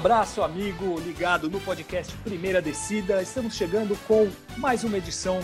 [0.00, 3.20] abraço, amigo, ligado no podcast Primeira Descida.
[3.20, 5.40] Estamos chegando com mais uma edição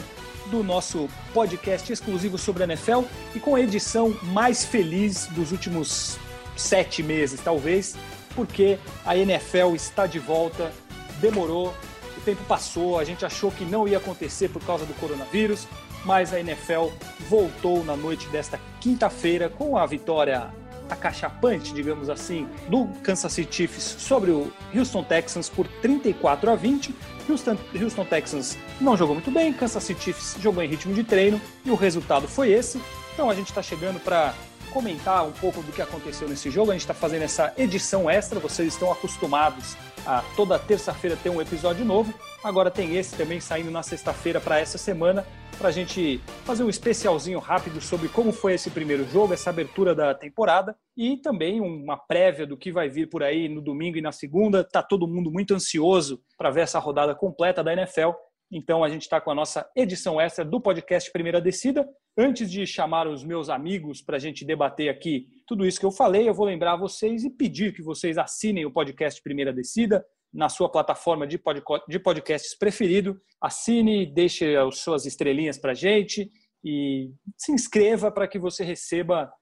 [0.51, 3.03] do nosso podcast exclusivo sobre a NFL
[3.35, 6.17] e com a edição mais feliz dos últimos
[6.57, 7.97] sete meses, talvez,
[8.35, 10.73] porque a NFL está de volta.
[11.21, 11.75] Demorou,
[12.17, 15.69] o tempo passou, a gente achou que não ia acontecer por causa do coronavírus,
[16.02, 16.87] mas a NFL
[17.29, 20.51] voltou na noite desta quinta-feira com a vitória
[20.91, 26.95] acachapante, digamos assim, do Kansas City Chiefs sobre o Houston Texans por 34 a 20.
[27.29, 31.41] Houston, Houston Texans não jogou muito bem, Kansas City Chiefs jogou em ritmo de treino
[31.65, 32.80] e o resultado foi esse.
[33.15, 34.35] Então a gente está chegando para
[34.77, 36.71] comentar um pouco do que aconteceu nesse jogo.
[36.71, 41.41] A gente está fazendo essa edição extra, vocês estão acostumados a toda terça-feira ter um
[41.41, 42.12] episódio novo.
[42.45, 45.27] Agora tem esse também saindo na sexta-feira para essa semana,
[45.57, 49.95] para a gente fazer um especialzinho rápido sobre como foi esse primeiro jogo, essa abertura
[49.95, 54.02] da temporada e também uma prévia do que vai vir por aí no domingo e
[54.02, 54.63] na segunda.
[54.63, 58.10] Tá todo mundo muito ansioso para ver essa rodada completa da NFL.
[58.51, 61.89] Então a gente está com a nossa edição extra do podcast Primeira Descida.
[62.16, 65.91] Antes de chamar os meus amigos para a gente debater aqui tudo isso que eu
[65.91, 70.48] falei, eu vou lembrar vocês e pedir que vocês assinem o podcast Primeira Descida na
[70.48, 73.20] sua plataforma de podcasts preferido.
[73.41, 76.31] Assine, deixe as suas estrelinhas para a gente
[76.64, 79.33] e se inscreva para que você receba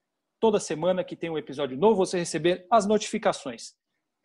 [0.41, 3.74] toda semana que tem um episódio novo, você receber as notificações.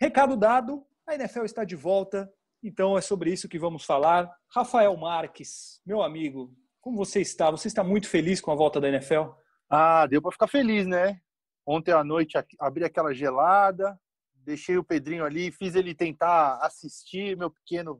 [0.01, 2.31] Recado dado, a NFL está de volta
[2.63, 4.29] então é sobre isso que vamos falar.
[4.53, 7.49] Rafael Marques, meu amigo, como você está?
[7.51, 9.31] Você está muito feliz com a volta da NFL?
[9.69, 11.19] Ah, deu para ficar feliz, né?
[11.65, 13.99] Ontem à noite abri aquela gelada,
[14.33, 17.99] deixei o Pedrinho ali, fiz ele tentar assistir, meu pequeno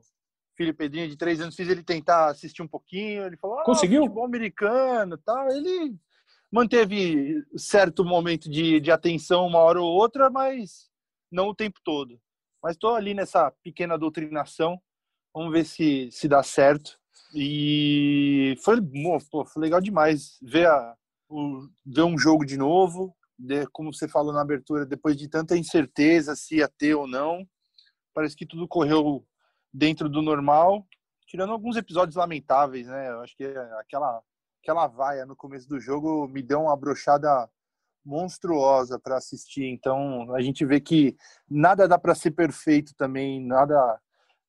[0.56, 3.24] filho Pedrinho de três anos, fiz ele tentar assistir um pouquinho.
[3.24, 4.02] Ele falou: ah, conseguiu?
[4.02, 5.50] Futebol americano, tal.
[5.50, 5.96] Ele
[6.50, 10.90] manteve certo momento de, de atenção uma hora ou outra, mas
[11.30, 12.20] não o tempo todo.
[12.62, 14.80] Mas estou ali nessa pequena doutrinação.
[15.34, 16.98] Vamos ver se, se dá certo.
[17.34, 18.76] E foi,
[19.30, 20.96] pô, foi legal demais ver, a,
[21.28, 23.16] o, ver um jogo de novo.
[23.38, 27.46] De, como você falou na abertura, depois de tanta incerteza se ia ter ou não.
[28.12, 29.24] Parece que tudo correu
[29.72, 30.86] dentro do normal.
[31.26, 33.10] Tirando alguns episódios lamentáveis, né?
[33.10, 33.44] Eu acho que
[33.78, 34.20] aquela,
[34.62, 37.48] aquela vaia no começo do jogo me deu uma brochada
[38.04, 39.66] monstruosa para assistir.
[39.66, 41.16] Então a gente vê que
[41.48, 44.00] nada dá para ser perfeito também, nada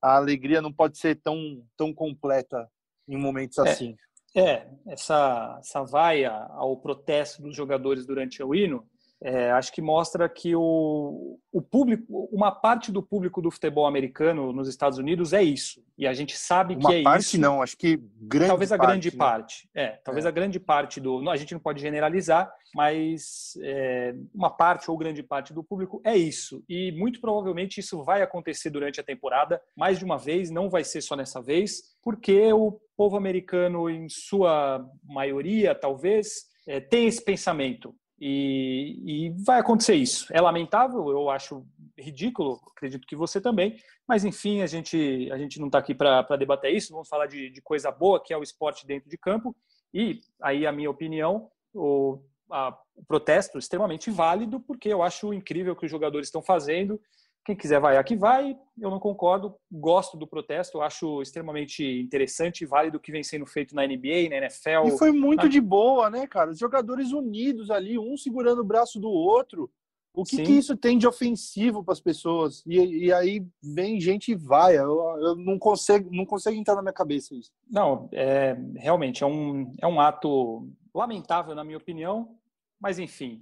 [0.01, 2.69] a alegria não pode ser tão tão completa
[3.07, 3.95] em momentos é, assim.
[4.35, 8.87] É, essa essa vaia ao protesto dos jogadores durante o hino
[9.23, 14.51] é, acho que mostra que o, o público, uma parte do público do futebol americano
[14.51, 15.83] nos Estados Unidos é isso.
[15.95, 17.39] E a gente sabe uma que é parte, isso.
[17.39, 19.17] não, acho que grande Talvez a parte, grande né?
[19.17, 19.69] parte.
[19.75, 20.29] É, talvez É.
[20.29, 21.29] a grande parte do.
[21.29, 26.17] A gente não pode generalizar, mas é, uma parte ou grande parte do público é
[26.17, 26.63] isso.
[26.67, 30.83] E muito provavelmente isso vai acontecer durante a temporada, mais de uma vez, não vai
[30.83, 37.23] ser só nessa vez, porque o povo americano, em sua maioria, talvez, é, tem esse
[37.23, 37.95] pensamento.
[38.23, 40.27] E, e vai acontecer isso.
[40.31, 41.65] É lamentável, eu acho
[41.97, 43.75] ridículo, acredito que você também,
[44.07, 47.49] mas enfim, a gente, a gente não está aqui para debater isso, vamos falar de,
[47.49, 49.55] de coisa boa, que é o esporte dentro de campo,
[49.91, 52.19] e aí a minha opinião, o,
[52.51, 57.01] a, o protesto extremamente válido, porque eu acho incrível o que os jogadores estão fazendo,
[57.43, 62.67] quem quiser vai aqui vai, eu não concordo, gosto do protesto, acho extremamente interessante e
[62.67, 64.87] válido o que vem sendo feito na NBA, na NFL.
[64.87, 65.49] E foi muito Ah.
[65.49, 66.51] de boa, né, cara?
[66.51, 69.71] Os jogadores unidos ali, um segurando o braço do outro.
[70.13, 72.63] O que, que isso tem de ofensivo para as pessoas?
[72.67, 74.77] E, e aí vem gente e vai.
[74.77, 77.49] Eu, eu não consigo, não consigo entrar na minha cabeça isso.
[77.69, 82.35] Não, é, realmente é um, é um ato lamentável, na minha opinião,
[82.79, 83.41] mas enfim.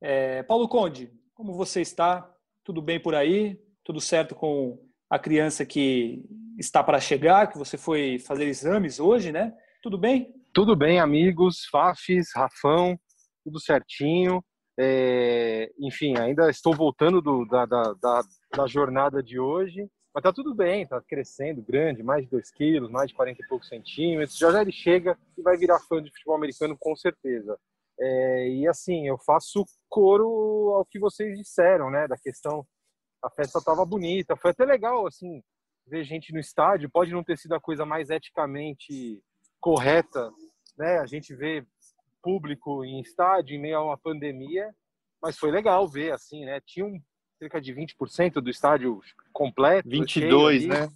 [0.00, 2.28] É, Paulo Conde, como você está?
[2.70, 3.58] Tudo bem por aí?
[3.82, 4.78] Tudo certo com
[5.10, 6.22] a criança que
[6.56, 9.52] está para chegar, que você foi fazer exames hoje, né?
[9.82, 10.32] Tudo bem?
[10.54, 12.96] Tudo bem, amigos, Fafis, Rafão,
[13.42, 14.40] tudo certinho.
[14.78, 18.22] É, enfim, ainda estou voltando do- da, da, da,
[18.56, 22.88] da jornada de hoje, mas tá tudo bem, tá crescendo, grande, mais de 2 quilos,
[22.88, 24.38] mais de 40 e poucos centímetros.
[24.38, 27.58] Já já ele chega e vai virar fã de futebol americano com certeza.
[28.00, 32.66] É, e assim, eu faço coro ao que vocês disseram, né, da questão,
[33.22, 35.42] a festa estava bonita, foi até legal, assim,
[35.86, 39.22] ver gente no estádio, pode não ter sido a coisa mais eticamente
[39.60, 40.32] correta,
[40.78, 40.98] né?
[40.98, 41.66] A gente vê
[42.22, 44.74] público em estádio em meio a uma pandemia,
[45.20, 46.60] mas foi legal ver assim, né?
[46.64, 46.98] Tinha um,
[47.38, 49.00] cerca de 20% do estádio
[49.32, 50.88] completo, 22, cheio ali, né?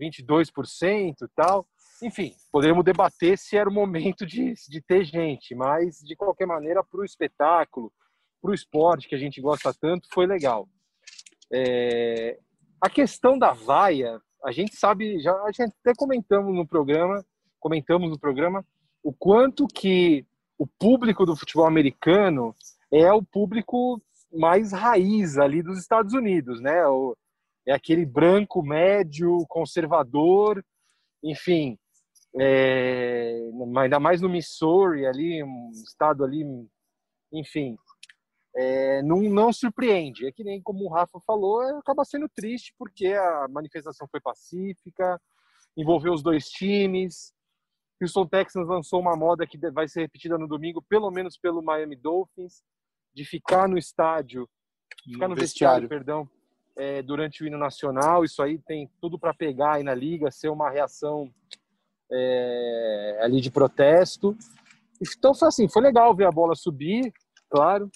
[0.00, 1.66] 22% e tal.
[2.02, 6.84] Enfim, poderíamos debater se era o momento de, de ter gente, mas de qualquer maneira,
[6.84, 7.92] para o espetáculo,
[8.40, 10.68] para o esporte que a gente gosta tanto, foi legal.
[11.52, 12.38] É,
[12.80, 17.24] a questão da vaia, a gente sabe, já a gente até comentamos no programa,
[17.58, 18.64] comentamos no programa
[19.02, 20.24] o quanto que
[20.56, 22.54] o público do futebol americano
[22.92, 24.00] é o público
[24.32, 26.86] mais raiz ali dos Estados Unidos, né?
[26.86, 27.16] O,
[27.66, 30.64] é aquele branco médio, conservador,
[31.22, 31.78] enfim,
[32.36, 33.40] é,
[33.76, 36.44] ainda mais no Missouri ali, um estado ali,
[37.32, 37.76] enfim,
[38.54, 40.26] é, não, não surpreende.
[40.26, 45.20] É que nem como o Rafa falou, acaba sendo triste porque a manifestação foi pacífica,
[45.76, 47.32] envolveu os dois times.
[48.00, 51.96] Houston Texans lançou uma moda que vai ser repetida no domingo, pelo menos pelo Miami
[51.96, 52.62] Dolphins,
[53.12, 54.48] de ficar no estádio,
[55.04, 56.30] ficar no, no vestiário, vestiário, perdão,
[56.76, 58.24] é, durante o hino nacional.
[58.24, 61.32] Isso aí tem tudo para pegar aí na liga, ser uma reação
[62.10, 64.36] é, ali de protesto.
[65.00, 67.12] Então foi assim, foi legal ver a bola subir,
[67.50, 67.90] claro.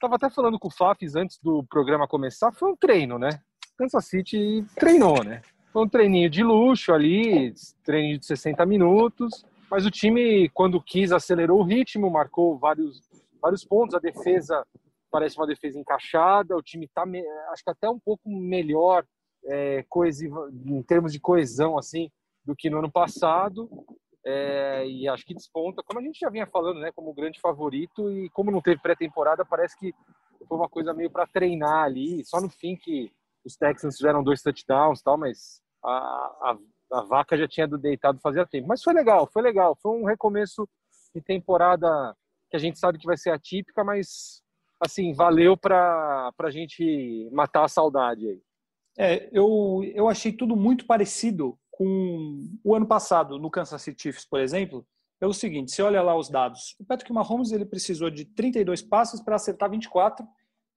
[0.00, 3.30] Tava até falando com o Fafis antes do programa começar, foi um treino, né?
[3.76, 5.42] Kansas City treinou, né?
[5.72, 7.54] Foi um treininho de luxo ali,
[7.84, 13.02] treininho de 60 minutos, mas o time, quando quis, acelerou o ritmo, marcou vários,
[13.40, 13.94] vários pontos.
[13.94, 14.66] A defesa
[15.10, 17.04] parece uma defesa encaixada, o time tá,
[17.52, 19.04] acho que até um pouco melhor
[19.46, 19.84] é,
[20.66, 22.10] em termos de coesão, assim,
[22.44, 23.68] do que no ano passado
[24.24, 28.10] é, e acho que desponta, como a gente já vinha falando, né, como grande favorito
[28.10, 29.92] e como não teve pré-temporada, parece que
[30.46, 33.10] foi uma coisa meio para treinar ali, só no fim que
[33.44, 36.58] os Texans fizeram dois touchdowns tal, mas a, a,
[36.92, 38.68] a vaca já tinha deitado fazia tempo.
[38.68, 40.68] Mas foi legal, foi legal, foi um recomeço
[41.14, 42.14] de temporada
[42.50, 44.42] que a gente sabe que vai ser atípica, mas
[44.80, 48.42] assim, valeu para a gente matar a saudade aí.
[49.02, 54.26] É, eu, eu achei tudo muito parecido com o ano passado no Kansas City Chiefs,
[54.26, 54.86] por exemplo,
[55.18, 56.76] pelo seguinte, você olha lá os dados.
[56.78, 60.26] O Patrick Mahomes ele precisou de 32 passes para acertar 24,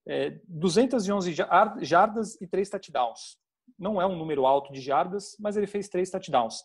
[0.07, 1.35] é, 211
[1.81, 3.37] jardas e 3 touchdowns.
[3.77, 6.63] Não é um número alto de jardas, mas ele fez 3 touchdowns.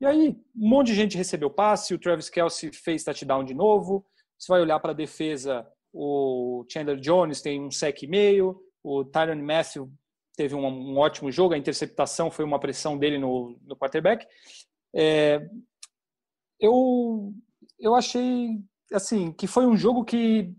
[0.00, 4.06] E aí, um monte de gente recebeu passe, o Travis Kelsey fez touchdown de novo.
[4.38, 9.04] Você vai olhar para a defesa, o Chandler Jones tem um sec e meio, o
[9.04, 9.92] Tyron Matthew
[10.36, 14.26] teve um, um, ótimo jogo, a interceptação foi uma pressão dele no, no quarterback.
[14.94, 15.40] É,
[16.60, 17.32] eu,
[17.78, 18.60] eu achei
[18.92, 20.54] assim que foi um jogo que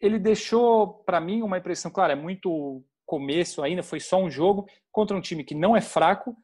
[0.00, 4.66] ele deixou para mim uma impressão, claro, é muito começo ainda, foi só um jogo
[4.92, 6.36] contra um time que não é fraco,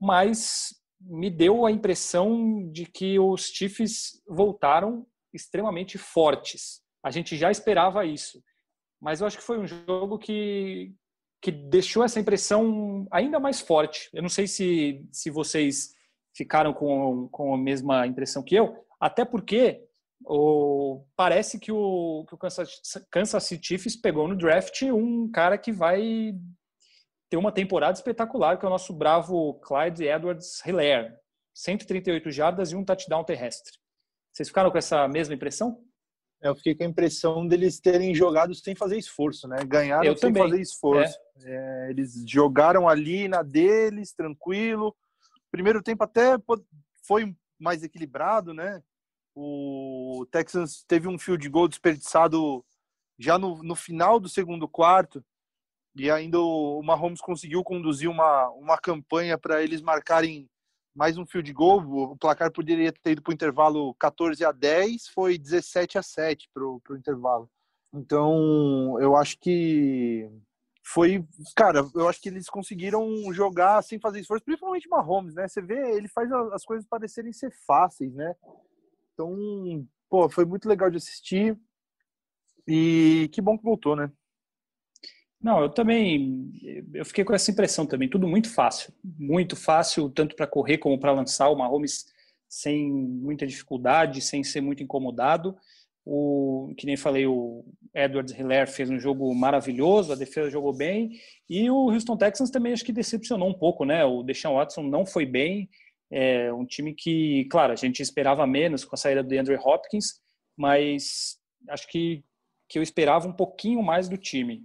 [0.00, 6.82] mas me deu a impressão de que os Chiefs voltaram extremamente fortes.
[7.04, 8.42] A gente já esperava isso,
[9.00, 10.94] mas eu acho que foi um jogo que,
[11.42, 14.08] que deixou essa impressão ainda mais forte.
[14.14, 15.92] Eu não sei se, se vocês
[16.34, 19.84] ficaram com, com a mesma impressão que eu, até porque
[20.24, 22.80] o, parece que o, que o Kansas,
[23.10, 26.32] Kansas City Chiefs pegou no draft um cara que vai
[27.28, 31.12] ter uma temporada espetacular, que é o nosso bravo Clyde Edwards-Hilaire.
[31.54, 33.72] 138 jardas e um touchdown terrestre.
[34.32, 35.78] Vocês ficaram com essa mesma impressão?
[36.42, 39.58] É, eu fiquei com a impressão deles terem jogado sem fazer esforço, né?
[39.64, 40.42] Ganharam eu sem também.
[40.42, 41.16] fazer esforço.
[41.44, 41.86] É.
[41.86, 44.94] É, eles jogaram ali na deles, tranquilo.
[45.50, 46.36] Primeiro tempo até
[47.06, 48.82] foi mais equilibrado, né?
[49.34, 52.64] O Texans teve um field goal desperdiçado
[53.18, 55.24] já no, no final do segundo quarto
[55.94, 60.48] e ainda o Mahomes conseguiu conduzir uma, uma campanha para eles marcarem
[60.94, 61.80] mais um field goal.
[62.12, 66.48] O placar poderia ter ido para o intervalo 14 a 10, foi 17 a 7
[66.52, 67.50] para o intervalo.
[67.92, 70.30] Então, eu acho que
[70.84, 75.46] foi, cara, eu acho que eles conseguiram jogar sem fazer esforço, principalmente Mahomes, né?
[75.46, 78.34] Você vê, ele faz as coisas parecerem ser fáceis, né?
[79.12, 81.58] Então, pô, foi muito legal de assistir.
[82.66, 84.10] E que bom que voltou, né?
[85.42, 86.52] Não, eu também,
[86.94, 90.98] eu fiquei com essa impressão também, tudo muito fácil, muito fácil, tanto para correr como
[91.00, 92.06] para lançar, o Mahomes
[92.48, 95.56] sem muita dificuldade, sem ser muito incomodado.
[96.04, 101.12] O, que nem falei, o Edwards Hiller fez um jogo maravilhoso, a defesa jogou bem,
[101.48, 104.04] e o Houston Texans também acho que decepcionou um pouco, né?
[104.04, 105.68] O Deshaun Watson não foi bem,
[106.10, 110.20] é um time que, claro, a gente esperava menos com a saída do Andrew Hopkins,
[110.56, 112.22] mas acho que,
[112.68, 114.62] que eu esperava um pouquinho mais do time.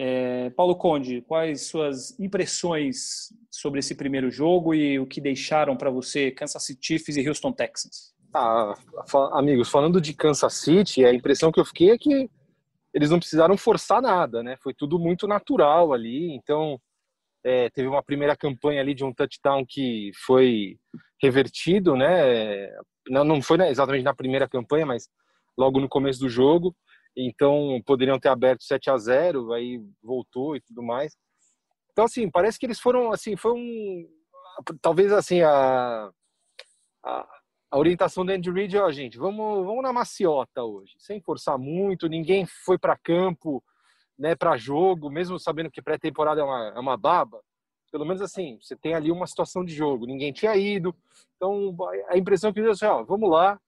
[0.00, 5.90] É, Paulo Conde, quais suas impressões sobre esse primeiro jogo e o que deixaram para
[5.90, 8.14] você Kansas City Chiefs e Houston Texans?
[8.32, 8.74] Ah,
[9.32, 12.30] amigos, falando de Kansas City, a impressão que eu fiquei é que
[12.94, 14.56] eles não precisaram forçar nada, né?
[14.62, 16.32] Foi tudo muito natural ali.
[16.32, 16.80] Então,
[17.44, 20.76] é, teve uma primeira campanha ali de um touchdown que foi
[21.20, 22.70] revertido, né?
[23.08, 25.08] Não, não foi exatamente na primeira campanha, mas
[25.58, 26.72] logo no começo do jogo.
[27.20, 31.16] Então poderiam ter aberto 7 a 0 aí voltou e tudo mais.
[31.98, 34.08] Então, assim, parece que eles foram, assim, foi um.
[34.80, 36.08] Talvez, assim, a,
[37.04, 37.28] a,
[37.72, 42.08] a orientação do Andy Reid, ó, gente, vamos, vamos na maciota hoje, sem forçar muito,
[42.08, 43.60] ninguém foi para campo,
[44.16, 47.40] né, para jogo, mesmo sabendo que pré-temporada é uma, é uma baba.
[47.90, 50.94] Pelo menos assim, você tem ali uma situação de jogo, ninguém tinha ido.
[51.34, 51.74] Então,
[52.10, 53.60] a impressão que eu deu assim, ó, vamos lá,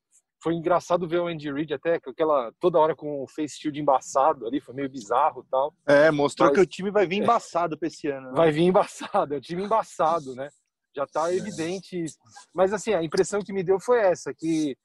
[0.42, 3.78] foi engraçado ver o Andy Reid até com aquela toda hora com o face shield
[3.80, 5.74] embaçado ali, foi meio bizarro tal.
[5.86, 7.22] É, mostrou Mas, que o time vai vir é.
[7.24, 8.28] embaçado é, para esse ano.
[8.28, 8.36] Né?
[8.36, 10.48] Vai vir embaçado, é o time embaçado, né?
[10.96, 11.36] Já tá é.
[11.36, 12.18] evidente isso.
[12.54, 14.76] Mas assim, a impressão que me deu foi essa, que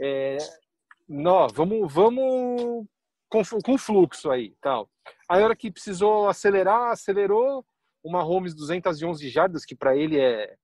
[0.00, 0.38] é,
[1.08, 2.86] não, vamos, vamos
[3.28, 4.88] com, com fluxo aí, tal.
[5.28, 7.64] Aí a hora que precisou acelerar, acelerou,
[8.02, 10.54] uma Holmes 211 jardas, que para ele é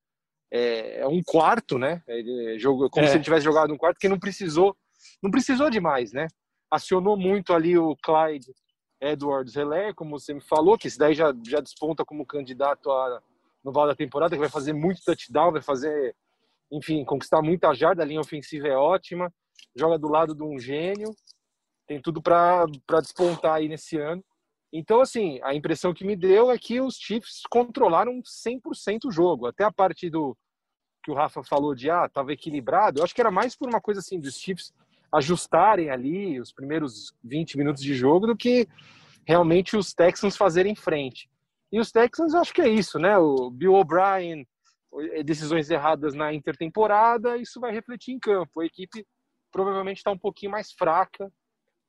[0.51, 2.03] é, é, um quarto, né?
[2.07, 3.09] Ele jogou como é.
[3.09, 4.77] se ele tivesse jogado um quarto, que não precisou,
[5.23, 6.27] não precisou demais, né?
[6.71, 8.53] Acionou muito ali o Clyde
[9.01, 13.23] Edwards Heller, como você me falou, que esse daí já, já desponta como candidato a,
[13.65, 16.15] no val da temporada, que vai fazer muito touchdown, vai fazer,
[16.71, 19.33] enfim, conquistar muita jarda, a linha ofensiva é ótima,
[19.75, 21.15] joga do lado de um gênio,
[21.87, 22.67] tem tudo para
[23.01, 24.23] despontar aí nesse ano.
[24.73, 29.47] Então, assim, a impressão que me deu é que os Chiefs controlaram 100% o jogo.
[29.47, 30.37] Até a parte do
[31.03, 33.01] que o Rafa falou de, ah, estava equilibrado.
[33.01, 34.73] Eu acho que era mais por uma coisa assim, dos Chiefs
[35.13, 38.69] ajustarem ali os primeiros 20 minutos de jogo do que
[39.27, 41.29] realmente os Texans fazerem frente.
[41.73, 43.19] E os Texans, acho que é isso, né?
[43.19, 44.47] O Bill O'Brien,
[45.25, 48.61] decisões erradas na intertemporada, isso vai refletir em campo.
[48.61, 49.05] A equipe
[49.51, 51.31] provavelmente está um pouquinho mais fraca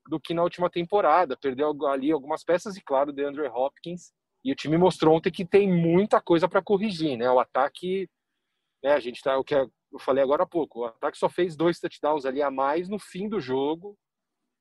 [0.08, 1.38] do que na última temporada.
[1.38, 4.12] Perdeu ali algumas peças e, claro, o Andrew Hopkins.
[4.44, 7.30] E o time mostrou ontem que tem muita coisa para corrigir, né?
[7.30, 8.10] O ataque,
[8.84, 11.56] né, a gente tá, o que eu falei agora há pouco, o ataque só fez
[11.56, 13.98] dois touchdowns ali a mais no fim do jogo,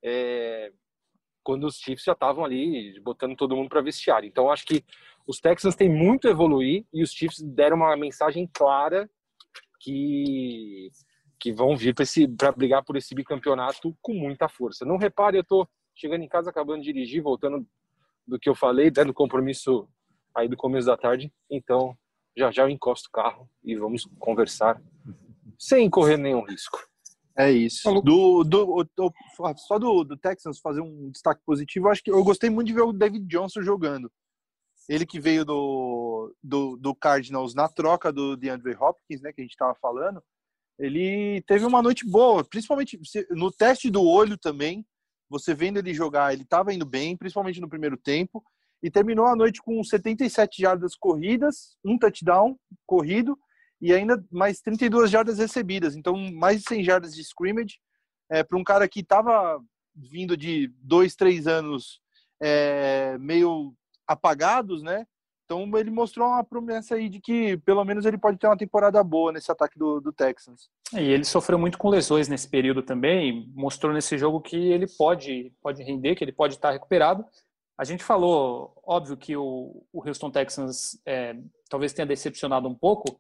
[0.05, 0.73] é,
[1.43, 4.27] quando os Chiefs já estavam ali botando todo mundo para vestiário.
[4.27, 4.85] Então acho que
[5.27, 9.09] os Texans têm muito a evoluir e os Chiefs deram uma mensagem clara
[9.81, 10.91] que
[11.41, 11.95] que vão vir
[12.37, 14.85] para brigar por esse bicampeonato com muita força.
[14.85, 17.67] Não repare, eu estou chegando em casa, acabando de dirigir, voltando
[18.27, 19.89] do que eu falei, dando compromisso
[20.35, 21.33] aí do começo da tarde.
[21.51, 21.97] Então,
[22.37, 24.81] já já eu encosto o carro e vamos conversar
[25.59, 26.79] sem correr nenhum risco.
[27.37, 27.91] É isso.
[28.03, 29.13] Do, do, do,
[29.57, 32.75] só do, do Texans fazer um destaque positivo, eu acho que eu gostei muito de
[32.75, 34.13] ver o David Johnson jogando.
[34.89, 39.45] Ele que veio do, do, do Cardinals na troca do DeAndre Hopkins, né, que a
[39.45, 40.23] gente estava falando
[40.81, 42.99] ele teve uma noite boa, principalmente
[43.31, 44.85] no teste do olho também.
[45.29, 48.43] Você vendo ele jogar, ele estava indo bem, principalmente no primeiro tempo,
[48.83, 53.39] e terminou a noite com 77 jardas corridas, um touchdown corrido
[53.81, 55.95] e ainda mais 32 jardas recebidas.
[55.95, 57.79] Então, mais de 100 jardas de scrimmage
[58.31, 59.63] é, para um cara que estava
[59.95, 62.01] vindo de dois, três anos
[62.41, 63.75] é, meio
[64.07, 65.07] apagados, né?
[65.51, 69.03] Então ele mostrou uma promessa aí de que pelo menos ele pode ter uma temporada
[69.03, 70.71] boa nesse ataque do, do Texans.
[70.95, 75.53] E ele sofreu muito com lesões nesse período também, mostrou nesse jogo que ele pode,
[75.61, 77.25] pode render, que ele pode estar recuperado.
[77.77, 81.37] A gente falou, óbvio que o, o Houston Texans é,
[81.69, 83.19] talvez tenha decepcionado um pouco.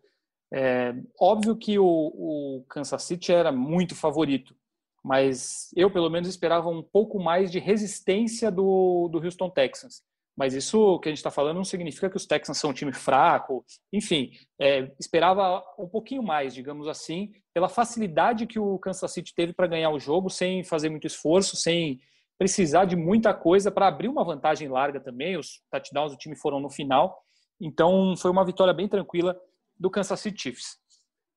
[0.53, 4.55] É, óbvio que o, o Kansas City era muito favorito,
[5.03, 10.09] mas eu pelo menos esperava um pouco mais de resistência do, do Houston Texans.
[10.40, 12.94] Mas isso que a gente está falando não significa que os Texans são um time
[12.94, 13.62] fraco.
[13.92, 19.52] Enfim, é, esperava um pouquinho mais, digamos assim, pela facilidade que o Kansas City teve
[19.52, 22.00] para ganhar o jogo, sem fazer muito esforço, sem
[22.38, 25.37] precisar de muita coisa para abrir uma vantagem larga também.
[25.37, 27.23] Os touchdowns do time foram no final.
[27.61, 29.38] Então, foi uma vitória bem tranquila
[29.78, 30.78] do Kansas City Chiefs.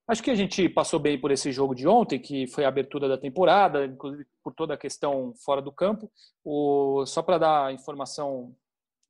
[0.08, 3.06] Acho que a gente passou bem por esse jogo de ontem, que foi a abertura
[3.06, 6.10] da temporada, inclusive por toda a questão fora do campo.
[6.42, 8.54] O, só para dar informação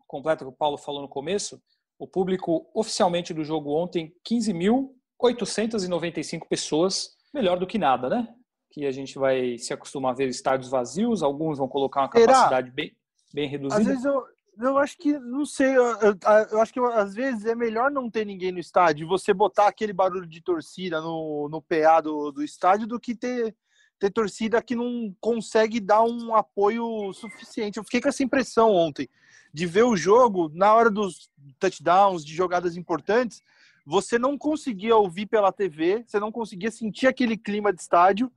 [0.07, 1.61] completa que o Paulo falou no começo,
[1.99, 8.29] o público oficialmente do jogo ontem, 15.895 pessoas, melhor do que nada, né?
[8.71, 12.71] Que a gente vai se acostumar a ver estádios vazios, alguns vão colocar uma capacidade
[12.71, 12.97] bem,
[13.33, 13.81] bem reduzida.
[13.81, 14.25] Às vezes eu,
[14.61, 16.17] eu acho que, não sei, eu, eu,
[16.51, 19.93] eu, acho que às vezes é melhor não ter ninguém no estádio, você botar aquele
[19.93, 23.55] barulho de torcida no, no PA do, do estádio do que ter,
[23.99, 27.79] ter torcida que não consegue dar um apoio suficiente.
[27.79, 29.09] Eu fiquei com essa impressão ontem
[29.55, 31.31] de ver o jogo na hora dos
[31.61, 33.41] touchdowns, de jogadas importantes,
[33.87, 38.33] você não conseguia ouvir pela TV, você não conseguia sentir aquele clima de estádio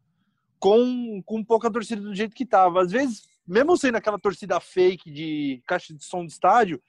[0.59, 2.83] com, com pouca torcida do jeito que estava.
[2.83, 6.79] Às vezes, mesmo sendo aquela torcida fake de caixa de som de estádio,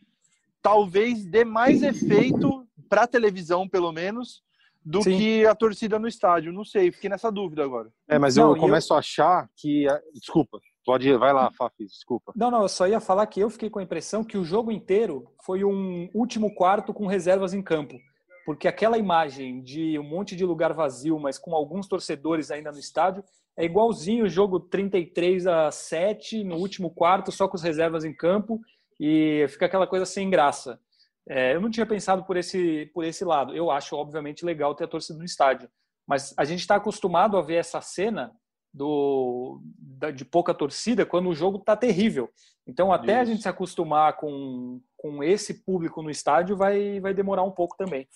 [0.60, 4.42] talvez dê mais efeito para televisão, pelo menos,
[4.84, 5.16] do Sim.
[5.16, 6.52] que a torcida no estádio.
[6.52, 7.90] Não sei, fiquei nessa dúvida agora.
[8.06, 8.96] É, mas não, eu começo eu...
[8.96, 9.86] a achar que.
[10.12, 12.32] Desculpa Pode, vai lá, Fafis, desculpa.
[12.34, 14.72] Não, não, eu só ia falar que eu fiquei com a impressão que o jogo
[14.72, 17.94] inteiro foi um último quarto com reservas em campo.
[18.46, 22.78] Porque aquela imagem de um monte de lugar vazio, mas com alguns torcedores ainda no
[22.78, 23.22] estádio,
[23.54, 28.16] é igualzinho o jogo 33 a 7 no último quarto, só com as reservas em
[28.16, 28.58] campo,
[28.98, 30.80] e fica aquela coisa sem graça.
[31.28, 33.54] É, eu não tinha pensado por esse, por esse lado.
[33.54, 35.68] Eu acho, obviamente, legal ter a torcida no estádio.
[36.06, 38.32] Mas a gente está acostumado a ver essa cena
[38.72, 39.60] do,
[40.14, 42.30] de pouca torcida quando o jogo está terrível.
[42.66, 43.20] Então, até Isso.
[43.20, 47.76] a gente se acostumar com, com esse público no estádio, vai, vai demorar um pouco
[47.76, 48.06] também.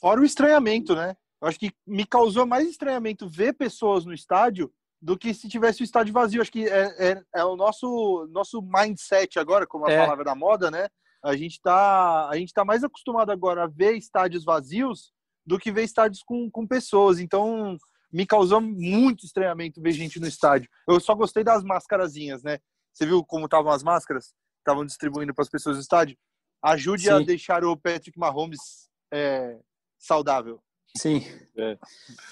[0.00, 1.16] Fora o estranhamento, né?
[1.40, 4.72] Eu acho que me causou mais estranhamento ver pessoas no estádio
[5.02, 6.40] do que se tivesse o estádio vazio.
[6.40, 10.00] Acho que é, é, é o nosso, nosso mindset agora, como a é.
[10.00, 10.88] palavra da moda, né?
[11.22, 15.12] A gente está tá mais acostumado agora a ver estádios vazios
[15.44, 17.18] do que ver estádios com, com pessoas.
[17.18, 17.76] Então,
[18.12, 20.68] me causou muito estranhamento ver gente no estádio.
[20.88, 22.58] Eu só gostei das máscarazinhas, né?
[22.92, 24.32] Você viu como estavam as máscaras?
[24.58, 26.16] Estavam distribuindo para as pessoas no estádio?
[26.62, 27.10] Ajude Sim.
[27.10, 29.58] a deixar o Patrick Mahomes é,
[29.98, 30.60] saudável.
[30.96, 31.22] Sim.
[31.58, 31.78] É,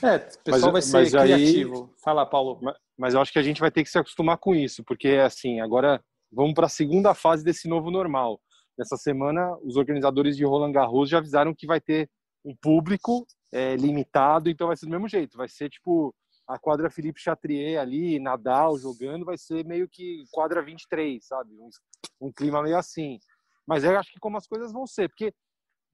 [0.03, 1.85] é o pessoal mas, vai ser criativo.
[1.85, 2.59] Aí, Fala, Paulo.
[2.63, 5.09] Mas, mas eu acho que a gente vai ter que se acostumar com isso, porque
[5.09, 6.03] assim, agora
[6.33, 8.41] vamos para a segunda fase desse novo normal.
[8.79, 12.09] Nessa semana, os organizadores de Roland Garros já avisaram que vai ter
[12.45, 15.39] um público é, limitado, então vai ser do mesmo jeito.
[15.39, 16.13] Vai ser tipo
[16.47, 21.55] a quadra Felipe Chatrier ali, Nadal jogando, vai ser meio que quadra 23, sabe?
[21.59, 21.71] Um,
[22.21, 23.19] um clima meio assim.
[23.65, 25.33] Mas eu acho que como as coisas vão ser, porque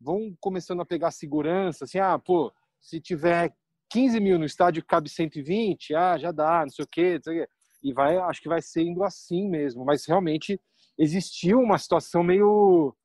[0.00, 2.50] vão começando a pegar segurança, assim, ah, pô,
[2.81, 3.55] se tiver
[3.90, 7.43] 15 mil no estádio cabe 120, ah, já dá, não sei o quê, não sei
[7.43, 7.52] o quê.
[7.83, 10.59] E vai, acho que vai sendo assim mesmo, mas realmente
[10.99, 12.97] existiu uma situação meio,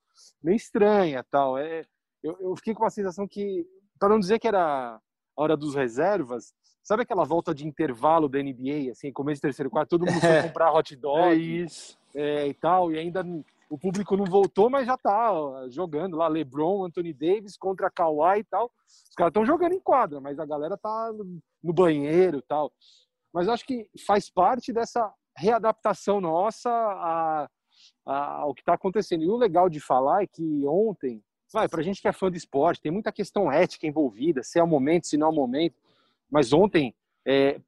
[0.42, 1.58] meio estranha, tal.
[1.58, 1.86] É,
[2.24, 3.68] eu, eu fiquei com uma sensação que,
[4.00, 5.00] para não dizer que era a
[5.36, 9.90] hora dos reservas, sabe aquela volta de intervalo da NBA, assim, começo de terceiro quarto,
[9.90, 11.98] todo mundo foi comprar hot dog é isso.
[12.14, 13.26] É, e tal, e ainda
[13.70, 18.40] o público não voltou, mas já tá ó, jogando lá, LeBron, Anthony Davis contra Kawhi
[18.40, 18.72] e tal.
[18.88, 21.12] Os caras estão jogando em quadra, mas a galera tá
[21.64, 22.72] no banheiro e tal.
[23.34, 27.50] Mas acho que faz parte dessa readaptação nossa a,
[28.06, 29.24] ao que está acontecendo.
[29.24, 32.30] E o legal de falar é que ontem, vai, para a gente que é fã
[32.30, 35.34] de esporte, tem muita questão ética envolvida, se é o momento, se não é o
[35.34, 35.76] momento.
[36.30, 36.94] Mas ontem,
[37.26, 37.60] é,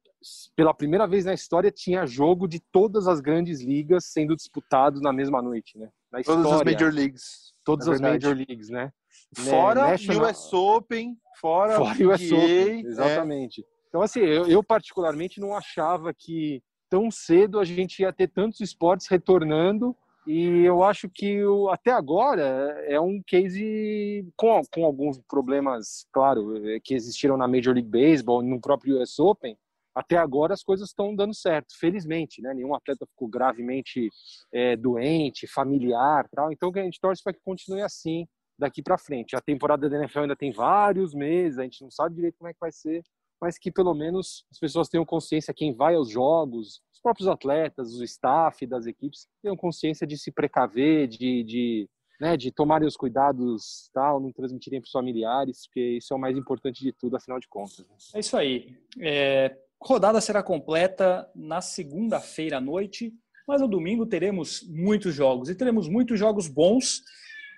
[0.56, 5.12] pela primeira vez na história, tinha jogo de todas as grandes ligas sendo disputados na
[5.12, 5.90] mesma noite, né?
[6.10, 7.52] Na todas história, as Major Leagues.
[7.64, 8.92] Todas as Major Leagues, né?
[9.36, 10.30] Fora National...
[10.30, 13.62] US Open, fora, fora US Open, exatamente.
[13.62, 13.64] É.
[13.88, 18.60] Então, assim, eu, eu particularmente não achava que tão cedo a gente ia ter tantos
[18.60, 19.96] esportes retornando
[20.30, 22.42] e eu acho que o, até agora
[22.86, 28.42] é um case com, com alguns problemas, claro, é, que existiram na Major League Baseball,
[28.42, 29.56] no próprio US Open.
[29.94, 32.52] Até agora as coisas estão dando certo, felizmente, né?
[32.52, 34.10] Nenhum atleta ficou gravemente
[34.52, 36.52] é, doente, familiar, tal.
[36.52, 38.26] Então a gente torce para que continue assim
[38.58, 39.34] daqui para frente.
[39.34, 42.52] A temporada da NFL ainda tem vários meses, a gente não sabe direito como é
[42.52, 43.02] que vai ser,
[43.40, 47.94] mas que pelo menos as pessoas tenham consciência, quem vai aos jogos, os próprios atletas,
[47.94, 51.88] o staff das equipes, tenham consciência de se precaver, de, de,
[52.20, 56.20] né, de tomarem os cuidados, tal, não transmitirem para os familiares, porque isso é o
[56.20, 57.78] mais importante de tudo, afinal de contas.
[57.78, 57.96] Né?
[58.16, 58.76] É isso aí.
[59.00, 63.14] É, rodada será completa na segunda-feira à noite,
[63.46, 67.02] mas no domingo teremos muitos jogos, e teremos muitos jogos bons,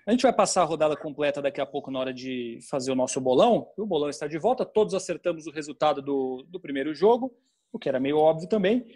[0.07, 2.97] a gente vai passar a rodada completa daqui a pouco na hora de fazer o
[2.97, 3.69] nosso bolão.
[3.77, 7.33] O bolão está de volta, todos acertamos o resultado do, do primeiro jogo,
[7.71, 8.87] o que era meio óbvio também.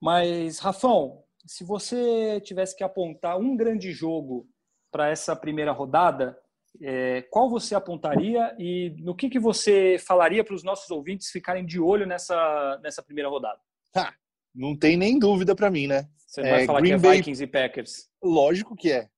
[0.00, 4.48] Mas, Rafão, se você tivesse que apontar um grande jogo
[4.90, 6.38] para essa primeira rodada,
[6.80, 11.64] é, qual você apontaria e no que, que você falaria para os nossos ouvintes ficarem
[11.64, 13.58] de olho nessa, nessa primeira rodada?
[13.96, 14.12] Ha,
[14.54, 16.08] não tem nem dúvida para mim, né?
[16.26, 17.48] Você é, vai falar Green que é Vikings Bay...
[17.48, 18.08] e Packers.
[18.22, 19.08] Lógico que é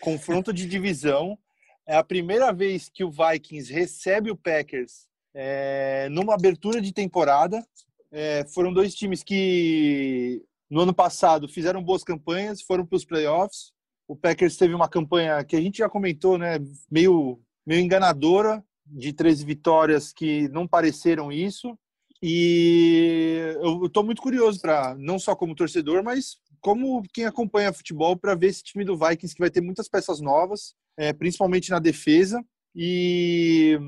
[0.00, 1.38] confronto de divisão.
[1.86, 7.64] É a primeira vez que o Vikings recebe o Packers é, numa abertura de temporada.
[8.12, 13.72] É, foram dois times que no ano passado fizeram boas campanhas, foram para os playoffs.
[14.08, 16.58] O Packers teve uma campanha que a gente já comentou, né,
[16.90, 21.78] meio, meio enganadora, de 13 vitórias que não pareceram isso.
[22.22, 28.16] E eu estou muito curioso para, não só como torcedor, mas como quem acompanha futebol
[28.16, 31.78] para ver esse time do Vikings que vai ter muitas peças novas, é, principalmente na
[31.78, 32.44] defesa.
[32.74, 33.78] E,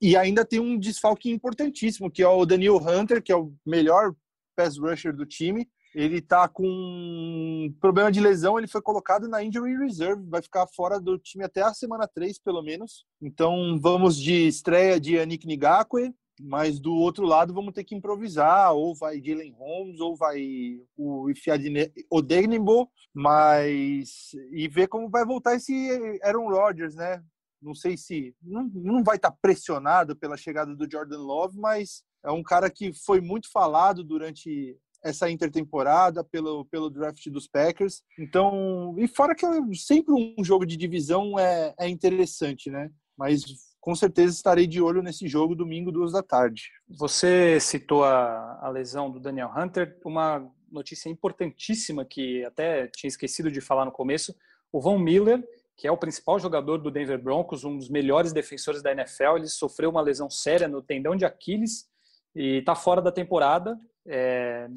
[0.00, 4.14] e ainda tem um desfalque importantíssimo, que é o Daniel Hunter, que é o melhor
[4.54, 5.68] pass rusher do time.
[5.94, 11.00] Ele tá com problema de lesão, ele foi colocado na injury reserve, vai ficar fora
[11.00, 13.06] do time até a semana 3, pelo menos.
[13.22, 18.72] Então vamos de estreia de Anik Ngakwe, mas do outro lado vamos ter que improvisar,
[18.74, 25.56] ou vai Jalen Holmes, ou vai o Ifiadine Odegnimbo, mas e ver como vai voltar
[25.56, 27.22] esse Aaron Rodgers, né?
[27.60, 32.30] Não sei se não, não vai estar pressionado pela chegada do Jordan Love, mas é
[32.30, 38.02] um cara que foi muito falado durante essa intertemporada pelo, pelo draft dos Packers.
[38.18, 42.90] Então, e fora que sempre um jogo de divisão é, é interessante, né?
[43.16, 43.44] Mas
[43.80, 46.70] com certeza estarei de olho nesse jogo domingo, duas da tarde.
[46.88, 53.50] Você citou a, a lesão do Daniel Hunter, uma notícia importantíssima que até tinha esquecido
[53.50, 54.34] de falar no começo.
[54.70, 55.42] O Von Miller,
[55.78, 59.46] que é o principal jogador do Denver Broncos, um dos melhores defensores da NFL, ele
[59.46, 61.86] sofreu uma lesão séria no tendão de Aquiles
[62.34, 63.78] e está fora da temporada.
[64.08, 64.68] É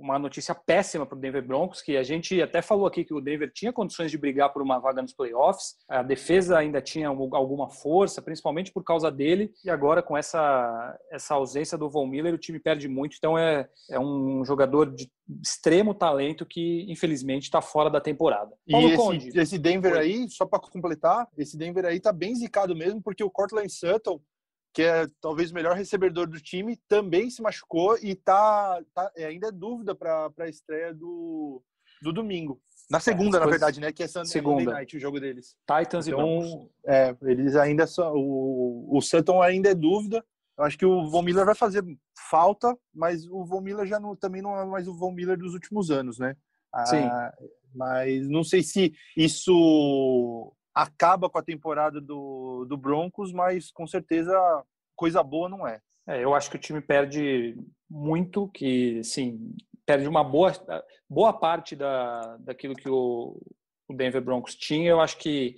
[0.00, 3.20] uma notícia péssima para o Denver Broncos, que a gente até falou aqui que o
[3.20, 7.68] Denver tinha condições de brigar por uma vaga nos playoffs, a defesa ainda tinha alguma
[7.68, 12.38] força, principalmente por causa dele, e agora com essa, essa ausência do Von Miller, o
[12.38, 15.10] time perde muito, então é, é um jogador de
[15.42, 18.50] extremo talento que infelizmente está fora da temporada.
[18.70, 22.34] Paulo e esse, Conde, esse Denver aí, só para completar, esse Denver aí tá bem
[22.34, 24.20] zicado mesmo, porque o Cortland Sutton
[24.72, 29.26] que é talvez o melhor recebedor do time, também se machucou e tá, tá é,
[29.26, 31.62] ainda é dúvida para a estreia do,
[32.02, 32.60] do domingo.
[32.88, 33.92] Na é, segunda, é, na verdade, né?
[33.92, 34.72] Que é Sunday segunda.
[34.72, 35.56] Night, o jogo deles.
[35.66, 36.70] Titans então, e Broncos.
[36.86, 38.14] É, eles ainda são.
[38.14, 40.24] O, o Sutton ainda é dúvida.
[40.58, 41.82] Eu acho que o Von Miller vai fazer
[42.28, 45.54] falta, mas o Von Miller já não, também não é mais o Von Miller dos
[45.54, 46.36] últimos anos, né?
[46.84, 47.04] Sim.
[47.04, 47.32] Ah,
[47.74, 54.34] mas não sei se isso acaba com a temporada do, do Broncos, mas com certeza
[54.96, 55.80] coisa boa não é.
[56.06, 56.22] é.
[56.22, 57.56] Eu acho que o time perde
[57.88, 59.54] muito, que sim,
[59.86, 60.52] perde uma boa,
[61.08, 63.40] boa parte da, daquilo que o,
[63.88, 64.90] o Denver Broncos tinha.
[64.90, 65.56] Eu acho que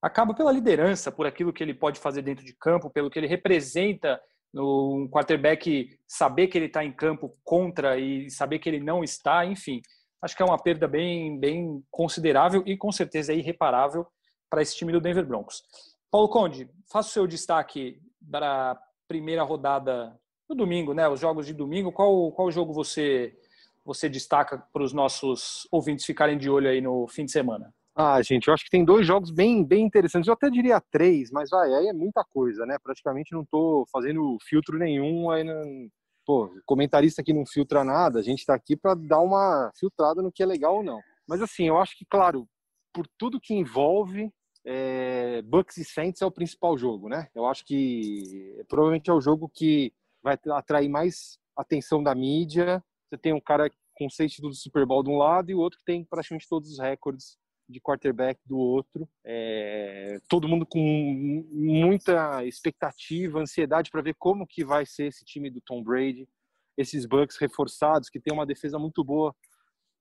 [0.00, 3.26] acaba pela liderança, por aquilo que ele pode fazer dentro de campo, pelo que ele
[3.26, 4.20] representa
[4.52, 9.02] no um quarterback saber que ele está em campo contra e saber que ele não
[9.02, 9.82] está, enfim,
[10.22, 14.06] acho que é uma perda bem, bem considerável e com certeza é irreparável
[14.54, 15.64] para esse time do Denver Broncos.
[16.08, 20.16] Paulo Conde, faça o seu destaque para a primeira rodada
[20.48, 21.08] no domingo, né?
[21.08, 21.90] Os jogos de domingo.
[21.90, 23.36] Qual, qual jogo você
[23.84, 27.74] você destaca para os nossos ouvintes ficarem de olho aí no fim de semana?
[27.96, 30.28] Ah, gente, eu acho que tem dois jogos bem, bem interessantes.
[30.28, 32.76] Eu até diria três, mas vai, aí é muita coisa, né?
[32.80, 35.30] Praticamente não estou fazendo filtro nenhum.
[35.30, 35.88] Aí não...
[36.24, 40.32] Pô, comentarista que não filtra nada, a gente está aqui para dar uma filtrada no
[40.32, 41.00] que é legal ou não.
[41.28, 42.48] Mas assim, eu acho que, claro,
[42.94, 44.32] por tudo que envolve,
[44.64, 47.28] é, Bucks e Saints é o principal jogo, né?
[47.34, 52.82] Eu acho que provavelmente é o jogo que vai atrair mais atenção da mídia.
[53.08, 55.58] Você tem um cara com seis títulos do Super Bowl de um lado e o
[55.58, 57.36] outro que tem praticamente todos os recordes
[57.68, 59.08] de quarterback do outro.
[59.24, 60.80] É, todo mundo com
[61.52, 66.26] muita expectativa, ansiedade para ver como que vai ser esse time do Tom Brady,
[66.76, 69.34] esses Bucks reforçados que tem uma defesa muito boa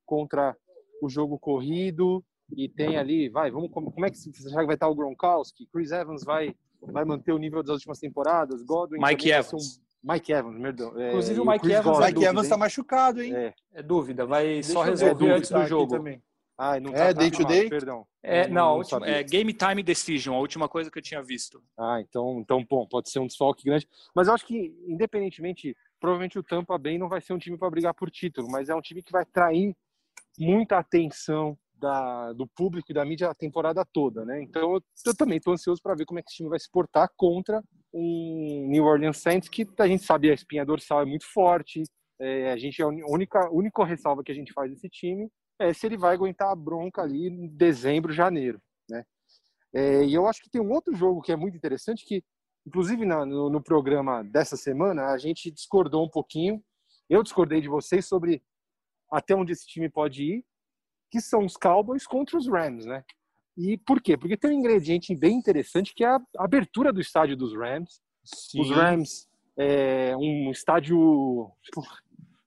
[0.06, 0.56] contra
[1.02, 4.66] o jogo corrido e tem ali, vai, vamos como, como é que você acha que
[4.66, 5.68] vai estar o Gronkowski?
[5.68, 8.62] Chris Evans vai vai manter o nível das últimas temporadas?
[8.62, 9.78] Godwin Mike Evans.
[9.78, 9.84] Um...
[10.12, 11.00] Mike Evans, perdão.
[11.00, 13.34] É, Inclusive o Mike Evans, Godwin, Mike Evans tá machucado, hein?
[13.34, 15.98] É, é dúvida, vai Deixa só resolver antes do jogo.
[15.98, 16.22] Também.
[16.58, 17.70] Ah, não é, tá day to day?
[17.70, 18.06] Perdão.
[18.22, 21.64] É, não, não última, é Game Time Decision, a última coisa que eu tinha visto.
[21.78, 23.88] Ah, então, então bom, pode ser um desfalque grande.
[24.14, 27.70] Mas eu acho que, independentemente, provavelmente o Tampa Bay não vai ser um time para
[27.70, 29.76] brigar por título, mas é um time que vai trair
[30.38, 34.42] muita atenção, da, do público e da mídia a temporada toda, né?
[34.42, 36.72] Então eu, eu também estou ansioso para ver como é que esse time vai se
[36.72, 37.62] portar contra
[37.94, 41.84] um New Orleans Saints que a gente sabe a espinha dorsal é muito forte.
[42.20, 45.86] É, a gente a única única ressalva que a gente faz desse time é se
[45.86, 49.04] ele vai aguentar a bronca ali em dezembro, janeiro, né?
[49.76, 52.24] É, e eu acho que tem um outro jogo que é muito interessante que
[52.66, 56.64] inclusive na, no, no programa dessa semana a gente discordou um pouquinho.
[57.10, 58.42] Eu discordei de vocês sobre
[59.12, 60.46] até onde esse time pode ir
[61.14, 63.06] que são os Cowboys contra os Rams, né?
[63.56, 64.18] E por quê?
[64.18, 68.02] Porque tem um ingrediente bem interessante que é a abertura do estádio dos Rams.
[68.24, 68.60] Sim.
[68.60, 71.52] Os Rams é um estádio,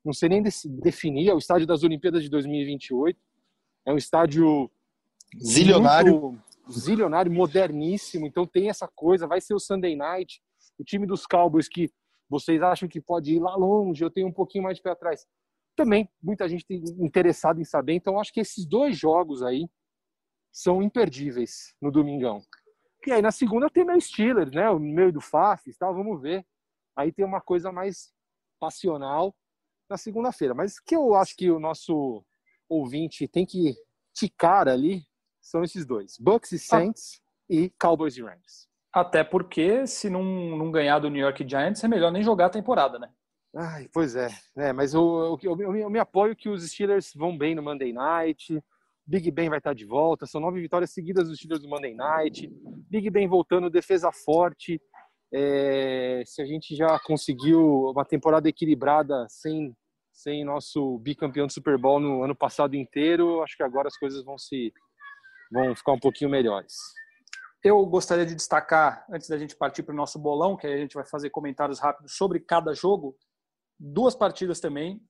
[0.04, 0.42] não sei nem
[0.82, 3.16] definir, é o estádio das Olimpíadas de 2028.
[3.86, 4.68] É um estádio
[5.40, 6.36] zilionário,
[6.68, 8.26] zilionário, moderníssimo.
[8.26, 10.42] Então tem essa coisa, vai ser o Sunday Night.
[10.76, 11.88] O time dos Cowboys que
[12.28, 15.24] vocês acham que pode ir lá longe, eu tenho um pouquinho mais de pé atrás
[15.76, 16.64] também muita gente
[16.98, 17.92] interessada em saber.
[17.92, 19.68] Então, acho que esses dois jogos aí
[20.50, 22.42] são imperdíveis no domingão.
[23.06, 24.68] E aí, na segunda, tem meu Steelers, né?
[24.70, 26.44] O meio do Fafs tal, vamos ver.
[26.96, 28.12] Aí tem uma coisa mais
[28.58, 29.36] passional
[29.88, 30.54] na segunda-feira.
[30.54, 32.24] Mas que eu acho que o nosso
[32.68, 33.74] ouvinte tem que
[34.14, 35.02] ticar ali
[35.40, 37.32] são esses dois: Bucks e Saints ah.
[37.48, 38.66] e Cowboys e Rams.
[38.92, 42.50] Até porque, se não, não ganhar do New York Giants, é melhor nem jogar a
[42.50, 43.12] temporada, né?
[43.58, 47.36] Ai, pois é, é mas eu, eu, eu, eu, me apoio que os Steelers vão
[47.38, 48.62] bem no Monday Night.
[49.06, 50.26] Big Ben vai estar de volta.
[50.26, 52.52] São nove vitórias seguidas dos Steelers no Monday Night.
[52.90, 54.78] Big Ben voltando, defesa forte.
[55.32, 59.74] É, se a gente já conseguiu uma temporada equilibrada sem,
[60.12, 64.22] sem nosso bicampeão de Super Bowl no ano passado inteiro, acho que agora as coisas
[64.22, 64.70] vão se
[65.50, 66.74] vão ficar um pouquinho melhores.
[67.64, 70.94] Eu gostaria de destacar, antes da gente partir para o nosso bolão, que a gente
[70.94, 73.16] vai fazer comentários rápidos sobre cada jogo,
[73.78, 75.00] duas partidas também.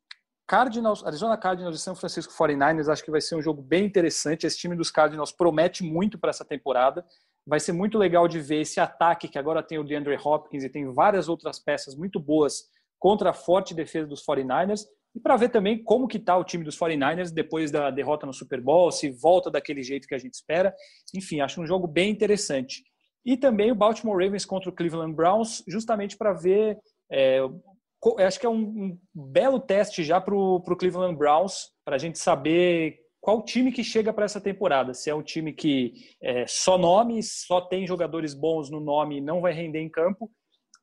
[0.46, 4.46] Cardinals, Arizona Cardinals e São Francisco 49ers, acho que vai ser um jogo bem interessante.
[4.46, 7.05] Esse time dos Cardinals promete muito para essa temporada.
[7.44, 10.70] Vai ser muito legal de ver esse ataque que agora tem o DeAndre Hopkins e
[10.70, 12.64] tem várias outras peças muito boas
[12.98, 14.85] contra a forte defesa dos 49ers.
[15.14, 18.33] E para ver também como que está o time dos 49ers depois da derrota no
[18.33, 20.74] Super Bowl, se volta daquele jeito que a gente espera.
[21.14, 22.85] Enfim, acho um jogo bem interessante.
[23.24, 26.79] E também o Baltimore Ravens contra o Cleveland Browns, justamente para ver.
[27.11, 27.40] É,
[28.19, 32.19] acho que é um, um belo teste já para o Cleveland Browns, para a gente
[32.19, 34.95] saber qual time que chega para essa temporada.
[34.95, 39.21] Se é um time que é só nome, só tem jogadores bons no nome e
[39.21, 40.31] não vai render em campo,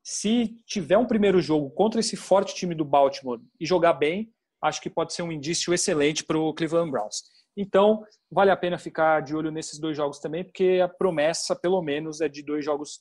[0.04, 4.30] se tiver um primeiro jogo contra esse forte time do Baltimore e jogar bem,
[4.62, 7.24] acho que pode ser um indício excelente para o Cleveland Browns.
[7.56, 11.82] Então, vale a pena ficar de olho nesses dois jogos também, porque a promessa, pelo
[11.82, 13.00] menos, é de dois jogos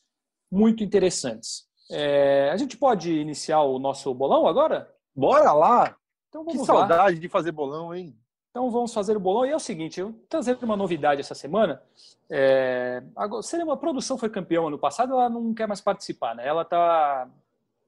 [0.50, 1.64] muito interessantes.
[1.90, 4.90] É, a gente pode iniciar o nosso bolão agora?
[5.14, 5.96] Bora lá!
[6.28, 7.20] Então vamos que saudade lá.
[7.20, 8.16] de fazer bolão, hein?
[8.50, 9.46] Então vamos fazer o bolão.
[9.46, 11.82] E é o seguinte, eu trazendo uma novidade essa semana.
[12.30, 16.46] É, a produção foi campeã ano passado, ela não quer mais participar, né?
[16.46, 17.28] Ela tá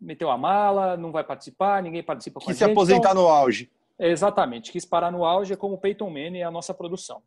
[0.00, 2.66] meteu a mala, não vai participar, ninguém participa com Quis a gente.
[2.66, 3.70] se aposentar então, no auge.
[3.98, 7.22] Exatamente, quis parar no auge é como o Peyton Manning a nossa produção.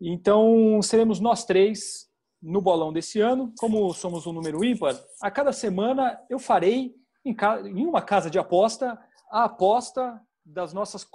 [0.00, 2.08] Então seremos nós três
[2.42, 3.52] no bolão desse ano.
[3.58, 8.38] Como somos um número ímpar, a cada semana eu farei em, em uma casa de
[8.38, 8.98] aposta
[9.30, 11.06] a aposta das nossas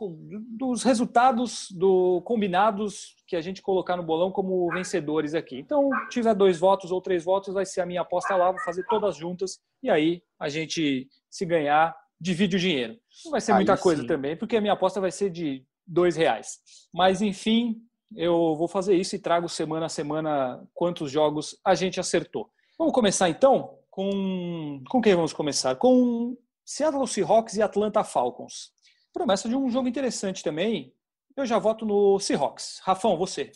[0.57, 5.57] dos resultados do combinados que a gente colocar no bolão como vencedores aqui.
[5.59, 8.85] Então, tiver dois votos ou três votos, vai ser a minha aposta lá, vou fazer
[8.87, 12.97] todas juntas e aí a gente se ganhar divide o dinheiro.
[13.25, 13.83] Não vai ser aí muita sim.
[13.83, 16.59] coisa também, porque a minha aposta vai ser de dois reais.
[16.93, 17.75] Mas enfim,
[18.15, 22.49] eu vou fazer isso e trago semana a semana quantos jogos a gente acertou.
[22.77, 25.75] Vamos começar então com com quem vamos começar?
[25.75, 28.75] Com Seattle Seahawks e Atlanta Falcons
[29.17, 30.93] promessa de um jogo interessante também.
[31.35, 32.79] Eu já voto no Seahawks.
[32.83, 33.51] Rafão, você.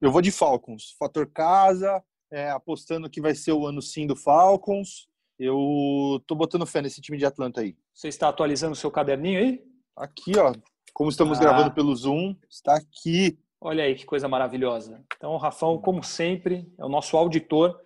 [0.00, 0.96] Eu vou de Falcons.
[0.98, 5.06] Fator casa, é, apostando que vai ser o ano sim do Falcons.
[5.38, 7.76] Eu tô botando fé nesse time de Atlanta aí.
[7.94, 9.64] Você está atualizando o seu caderninho aí?
[9.96, 10.54] Aqui, ó.
[10.94, 11.40] Como estamos ah.
[11.40, 13.38] gravando pelo Zoom, está aqui.
[13.60, 15.04] Olha aí que coisa maravilhosa.
[15.16, 17.78] Então, o Rafão, como sempre, é o nosso auditor.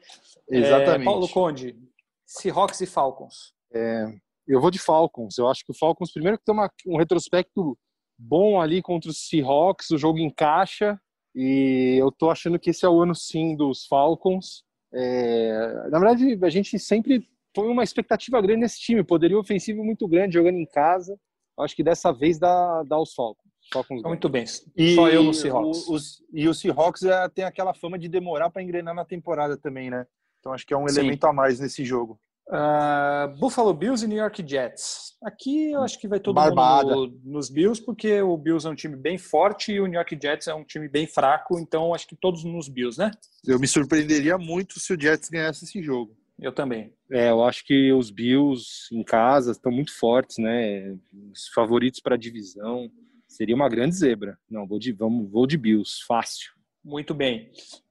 [0.48, 1.02] Exatamente.
[1.02, 1.76] É, Paulo Conde,
[2.24, 3.52] Seahawks e Falcons.
[3.72, 4.06] É,
[4.46, 5.36] eu vou de Falcons.
[5.36, 7.76] Eu acho que o Falcons, primeiro, que tem uma, um retrospecto
[8.16, 10.98] bom ali contra os Seahawks, o jogo encaixa.
[11.34, 14.62] E eu tô achando que esse é o ano sim dos Falcons.
[14.92, 20.06] É, na verdade, a gente sempre foi uma expectativa grande nesse time, poderia ofensivo muito
[20.06, 21.18] grande jogando em casa.
[21.58, 23.53] Acho que dessa vez dá, dá os Falcons.
[23.72, 24.44] Falcons muito bem.
[24.76, 25.88] E Só eu no Seahawks.
[25.88, 29.90] Os, e o Seahawks é, tem aquela fama de demorar para engrenar na temporada também,
[29.90, 30.06] né?
[30.40, 31.00] Então acho que é um Sim.
[31.00, 32.18] elemento a mais nesse jogo.
[32.46, 35.14] Uh, Buffalo Bills e New York Jets.
[35.24, 36.94] Aqui eu acho que vai todo Barbada.
[36.94, 39.94] mundo no, nos Bills, porque o Bills é um time bem forte e o New
[39.94, 43.10] York Jets é um time bem fraco, então acho que todos nos Bills, né?
[43.46, 46.14] Eu me surpreenderia muito se o Jets ganhasse esse jogo.
[46.38, 46.92] Eu também.
[47.10, 50.94] É, eu acho que os Bills em casa estão muito fortes, né?
[51.32, 52.90] Os favoritos para a divisão.
[53.34, 54.38] Seria uma grande zebra.
[54.48, 56.52] Não, vou de, vamos, vou de Bills, fácil.
[56.84, 57.50] Muito bem.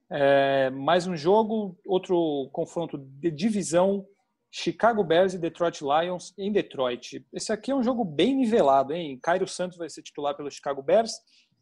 [0.10, 4.08] É, mais um jogo, outro confronto de divisão
[4.50, 7.26] Chicago Bears e Detroit Lions em Detroit.
[7.34, 9.20] Esse aqui é um jogo bem nivelado, hein?
[9.22, 11.12] Cairo Santos vai ser titular pelo Chicago Bears.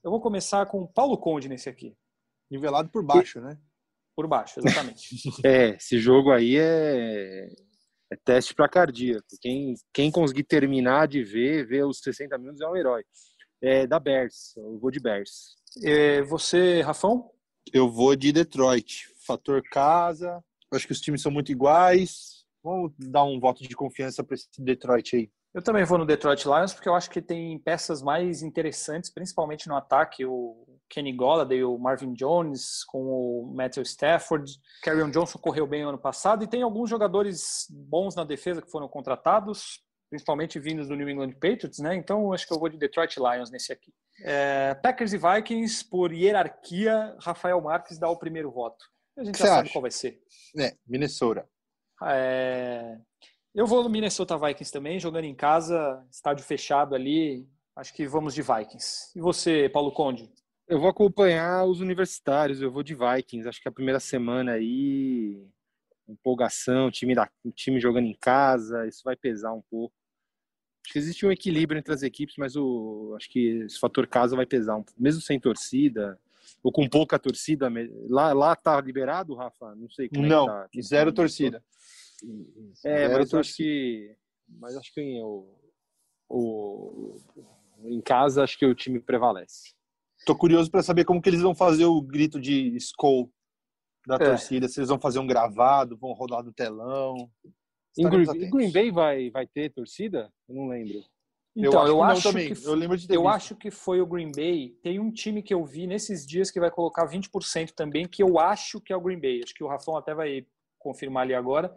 [0.03, 1.95] Eu vou começar com Paulo Conde nesse aqui.
[2.51, 3.57] Nivelado por baixo, né?
[4.15, 5.07] Por baixo, exatamente.
[5.43, 7.47] é, esse jogo aí é,
[8.11, 9.25] é teste para cardíaco.
[9.41, 13.03] Quem, quem conseguir terminar de ver, ver os 60 minutos é um herói.
[13.61, 15.55] É da Bears, eu vou de Bears.
[15.83, 17.29] É, você, Rafão?
[17.71, 19.07] Eu vou de Detroit.
[19.25, 20.43] Fator casa.
[20.73, 24.47] Acho que os times são muito iguais Vamos dar um voto de confiança para esse
[24.59, 25.31] Detroit aí.
[25.53, 29.67] Eu também vou no Detroit Lions porque eu acho que tem peças mais interessantes, principalmente
[29.67, 30.23] no ataque.
[30.25, 34.49] O Kenny Golladay, o Marvin Jones, com o Matthew Stafford.
[34.81, 38.87] Carrion Johnson correu bem ano passado e tem alguns jogadores bons na defesa que foram
[38.87, 41.95] contratados, principalmente vindos do New England Patriots, né?
[41.95, 43.93] Então acho que eu vou de Detroit Lions nesse aqui.
[44.19, 48.85] É, Packers e Vikings, por hierarquia, Rafael Marques dá o primeiro voto.
[49.17, 49.71] A gente Que já sabe acha?
[49.73, 50.21] qual vai ser.
[50.59, 51.47] É, Minnesota.
[52.03, 52.97] É,
[53.55, 57.47] Eu vou no Minnesota Vikings também, jogando em casa, estádio fechado ali.
[57.73, 59.17] Acho que vamos de Vikings.
[59.17, 60.29] E você, Paulo Conde?
[60.67, 63.47] Eu vou acompanhar os universitários, eu vou de Vikings.
[63.47, 65.47] Acho que a primeira semana aí,
[66.07, 69.95] empolgação, time, da, time jogando em casa, isso vai pesar um pouco.
[70.83, 74.35] Acho que existe um equilíbrio entre as equipes, mas o, acho que esse fator casa
[74.35, 74.83] vai pesar um.
[74.97, 76.19] Mesmo sem torcida,
[76.63, 77.71] ou com pouca torcida.
[78.09, 79.75] Lá, lá tá liberado, Rafa?
[79.75, 80.87] Não sei como Não, é que tá.
[80.87, 81.63] zero torcida.
[82.83, 83.55] É, Zero mas eu acho torcida.
[83.69, 84.15] que.
[84.59, 85.47] Mas acho que o,
[86.29, 87.15] o,
[87.83, 89.73] em casa acho que o time prevalece.
[90.25, 93.31] Tô curioso para saber como que eles vão fazer o grito de Skull
[94.05, 94.19] da É.
[94.19, 94.67] torcida.
[94.67, 97.29] Se eles vão fazer um gravado, vão rodar do telão.
[97.97, 98.49] Em Green.
[98.49, 100.31] Green Bay vai, vai ter torcida?
[100.47, 101.03] Eu não lembro.
[101.55, 102.53] Então, eu, acho acho, que também.
[102.53, 103.35] que Eu lembro de ter eu visto.
[103.35, 104.69] acho que foi o Green Bay.
[104.81, 108.39] Tem um time que eu vi nesses dias que vai colocar 20% também, que eu
[108.39, 109.41] acho que é o Green Bay.
[109.43, 110.45] Acho que o Rafão até vai
[110.79, 111.75] confirmar ali agora.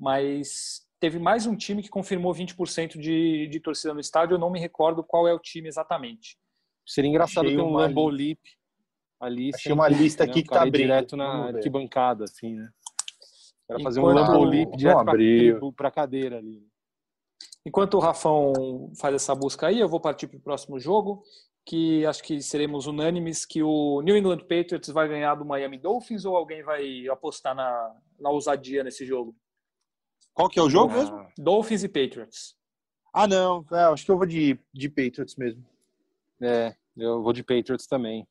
[0.00, 4.36] Mas teve mais um time que confirmou 20% de, de torcida no estádio.
[4.36, 6.38] Eu não me recordo qual é o time exatamente.
[6.86, 8.40] Seria engraçado Achei ter um uma Lambo Leap
[9.20, 9.50] ali.
[9.54, 10.30] Achei uma lista né?
[10.30, 10.86] aqui O que tá abrindo.
[10.86, 12.70] direto na arquibancada, assim, né?
[13.74, 16.66] Era fazer um Enquanto- Lambo Leap Não direto tribo- pra cadeira ali.
[17.64, 21.22] Enquanto o Rafão faz essa busca aí, eu vou partir para o próximo jogo,
[21.64, 26.24] que acho que seremos unânimes que o New England Patriots vai ganhar do Miami Dolphins
[26.24, 29.34] ou alguém vai apostar na, na ousadia nesse jogo?
[30.34, 31.26] Qual que é o jogo Ah, mesmo?
[31.38, 32.56] Dolphins e Patriots.
[33.12, 33.64] Ah, não.
[33.70, 35.64] É, acho que eu vou de, de Patriots mesmo.
[36.40, 38.26] É, eu vou de Patriots também.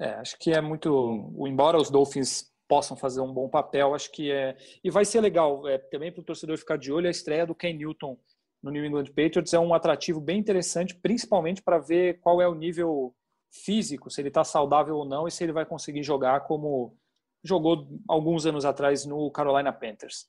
[0.00, 1.32] É, acho que é muito.
[1.46, 4.54] Embora os Dolphins possam fazer um bom papel, acho que é.
[4.84, 7.54] E vai ser legal é, também para o torcedor ficar de olho a estreia do
[7.54, 8.16] Ken Newton
[8.62, 9.54] no New England Patriots.
[9.54, 13.14] É um atrativo bem interessante, principalmente para ver qual é o nível
[13.50, 16.94] físico, se ele está saudável ou não e se ele vai conseguir jogar como
[17.42, 20.28] jogou alguns anos atrás no Carolina Panthers.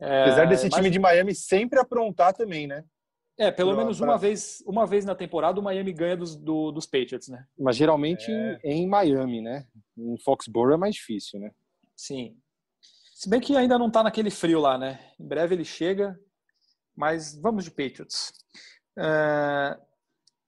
[0.00, 2.84] É, Apesar desse mas- time de Miami sempre aprontar também, né?
[3.38, 6.34] É, pelo pra- menos pra- uma vez, uma vez na temporada o Miami ganha dos,
[6.34, 7.44] do- dos Patriots, né?
[7.56, 8.58] Mas geralmente É.
[8.64, 9.64] em, em Miami, né?
[9.96, 11.52] Em Foxborough é mais difícil, né?
[11.98, 12.40] Sim.
[13.12, 15.12] Se bem que ainda não está naquele frio lá, né?
[15.18, 16.16] Em breve ele chega,
[16.96, 18.32] mas vamos de Patriots.
[18.96, 19.76] É,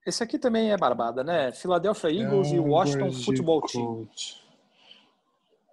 [0.07, 1.53] Esse aqui também é barbada, né?
[1.53, 4.09] Philadelphia Eagles e Washington Football Team.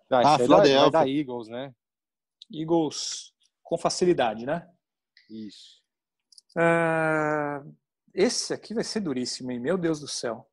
[0.10, 0.90] Ah, Ah, vai- Philadelphia.
[0.92, 1.74] da Eagles, né?
[2.52, 3.32] Eagles
[3.64, 4.68] com facilidade, né?
[5.30, 5.82] Isso.
[6.58, 7.62] É,
[8.14, 9.60] Esse aqui vai ser duríssimo, hein?
[9.60, 10.50] Meu Deus do céu.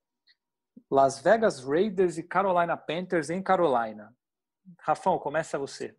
[0.90, 4.14] Las Vegas Raiders e Carolina Panthers em Carolina.
[4.78, 5.94] Rafão, começa você.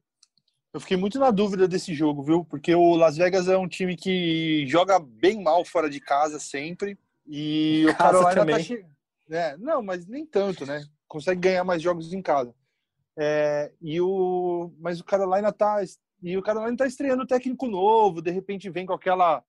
[0.73, 2.43] Eu fiquei muito na dúvida desse jogo, viu?
[2.43, 6.97] Porque o Las Vegas é um time que joga bem mal fora de casa sempre.
[7.25, 8.55] E o Carolina também.
[8.57, 8.85] tá che...
[9.31, 10.83] é, Não, mas nem tanto, né?
[11.07, 12.53] Consegue ganhar mais jogos em casa.
[13.17, 14.73] É, e o...
[14.77, 15.81] Mas o Carolina tá.
[16.21, 19.43] E o Carolina tá estreando técnico novo, de repente vem com aquela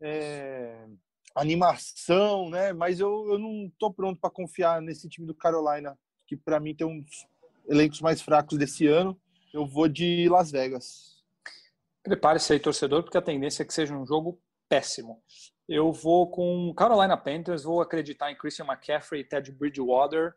[0.00, 0.86] é,
[1.34, 2.72] animação, né?
[2.72, 6.74] Mas eu, eu não tô pronto para confiar nesse time do Carolina, que para mim
[6.74, 7.26] tem uns
[7.68, 9.20] elencos mais fracos desse ano.
[9.52, 11.18] Eu vou de Las Vegas.
[12.02, 15.22] Prepare-se aí, torcedor, porque a tendência é que seja um jogo péssimo.
[15.68, 20.34] Eu vou com Carolina Panthers, vou acreditar em Christian McCaffrey e Ted Bridgewater.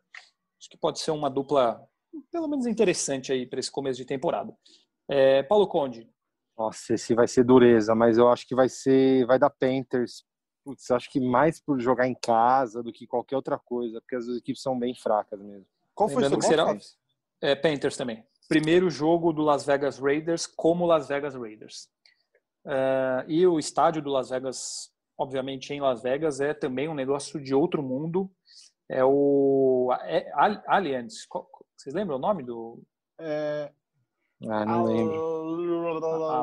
[0.60, 1.82] Acho que pode ser uma dupla,
[2.30, 4.54] pelo menos interessante aí para esse começo de temporada.
[5.08, 6.08] É, Paulo Conde,
[6.56, 9.24] Nossa, esse vai ser dureza, mas eu acho que vai ser.
[9.26, 10.24] Vai dar Panthers.
[10.64, 14.28] Putz, acho que mais por jogar em casa do que qualquer outra coisa, porque as
[14.28, 15.66] equipes são bem fracas mesmo.
[15.94, 16.82] Qual foi o seu Lembrando que será- Fábio?
[17.42, 18.24] É, Panthers também.
[18.48, 21.88] Primeiro jogo do Las Vegas Raiders como Las Vegas Raiders.
[22.66, 27.42] É, e o estádio do Las Vegas, obviamente em Las Vegas, é também um negócio
[27.42, 28.30] de outro mundo.
[28.88, 31.26] É o é, Al- Allianz.
[31.76, 32.82] Vocês lembram o nome do
[33.18, 33.70] É...
[34.48, 35.14] Ah, não lembro.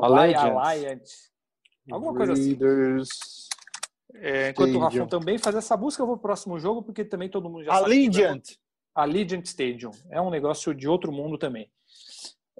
[0.03, 0.57] Alli- Allegiance.
[0.57, 1.29] Alliance?
[1.91, 2.49] Alguma coisa assim.
[2.55, 3.09] Raiders.
[4.15, 5.03] É, enquanto o Stadium.
[5.03, 7.71] Rafão também faz essa busca, eu vou pro próximo jogo, porque também todo mundo já
[7.73, 8.49] sabe.
[8.93, 9.91] Allegiant Stadium.
[10.09, 11.71] É um negócio de outro mundo também.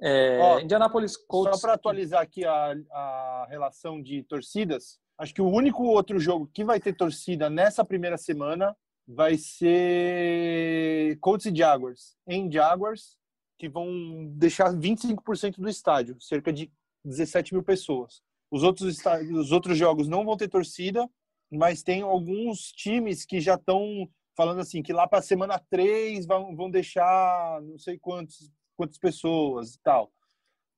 [0.00, 1.56] É, Ó, Indianapolis Colts.
[1.56, 6.50] Só para atualizar aqui a, a relação de torcidas, acho que o único outro jogo
[6.52, 8.74] que vai ter torcida nessa primeira semana
[9.06, 12.16] vai ser Colts e Jaguars.
[12.26, 13.18] Em Jaguars,
[13.58, 16.72] que vão deixar 25% do estádio, cerca de
[17.04, 18.22] 17 mil pessoas.
[18.50, 21.08] Os outros, estádios, os outros jogos não vão ter torcida,
[21.50, 26.26] mas tem alguns times que já estão falando assim, que lá para a semana 3
[26.26, 30.10] vão, vão deixar não sei quantos, quantas pessoas e tal.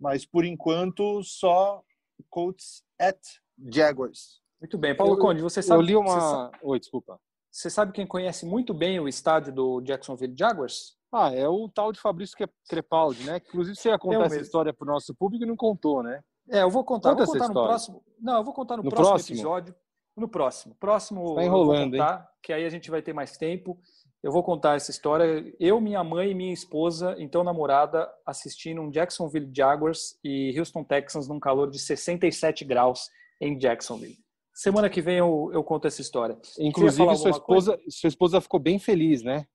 [0.00, 1.82] Mas por enquanto só
[2.28, 3.18] Colts at
[3.72, 4.40] Jaguars.
[4.60, 4.96] Muito bem.
[4.96, 5.82] Paulo Eu- Conde, você Eu sabe.
[5.84, 6.50] li você sabe- uma.
[6.62, 7.20] Oi, desculpa.
[7.50, 10.96] Você sabe quem conhece muito bem o estádio do Jacksonville Jaguars?
[11.12, 12.34] Ah, é o tal de Fabrício
[12.68, 13.36] Crepaldi, né?
[13.36, 16.22] Inclusive você ia contar essa história para o nosso público e não contou, né?
[16.48, 17.10] É, eu vou contar.
[17.10, 18.04] Conta vou contar no próximo.
[18.18, 19.74] Não, eu vou contar no, no próximo, próximo, episódio.
[20.16, 20.74] No próximo.
[20.78, 21.34] Próximo.
[21.34, 22.26] Tá enrolando, contar, hein?
[22.42, 23.78] Que aí a gente vai ter mais tempo.
[24.22, 25.52] Eu vou contar essa história.
[25.58, 31.26] Eu, minha mãe e minha esposa, então namorada, assistindo um Jacksonville Jaguars e Houston Texans
[31.26, 33.08] num calor de 67 graus
[33.40, 34.16] em Jacksonville.
[34.54, 36.38] Semana que vem eu, eu conto essa história.
[36.58, 39.46] Inclusive, sua esposa, sua esposa ficou bem feliz, né?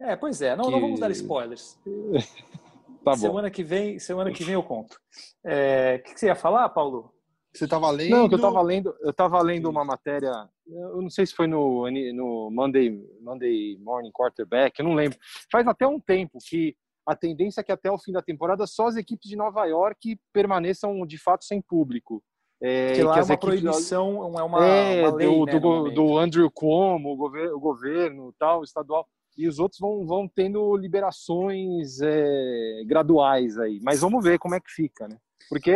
[0.00, 0.56] É, pois é.
[0.56, 0.70] Não, que...
[0.70, 1.78] não vamos dar spoilers.
[3.04, 3.16] tá bom.
[3.16, 4.98] Semana que vem, semana que vem eu conto.
[5.46, 7.14] É, o que, que você ia falar, Paulo?
[7.52, 8.10] Você estava lendo?
[8.10, 11.48] Não, que eu estava lendo, eu estava lendo uma matéria, eu não sei se foi
[11.48, 15.18] no, no Monday, Monday Morning Quarterback, eu não lembro.
[15.50, 16.76] Faz até um tempo que
[17.06, 20.18] a tendência é que até o fim da temporada só as equipes de Nova York
[20.32, 22.22] permaneçam de fato sem público.
[22.62, 23.60] É, que lá que é uma equipes...
[23.60, 27.60] proibição, é uma, é, uma lei, do, né, do, do, Andrew Cuomo, o governo, o
[27.60, 33.80] governo tal, estadual, e os outros vão, vão tendo liberações é, graduais aí.
[33.82, 35.16] Mas vamos ver como é que fica, né?
[35.48, 35.72] Porque,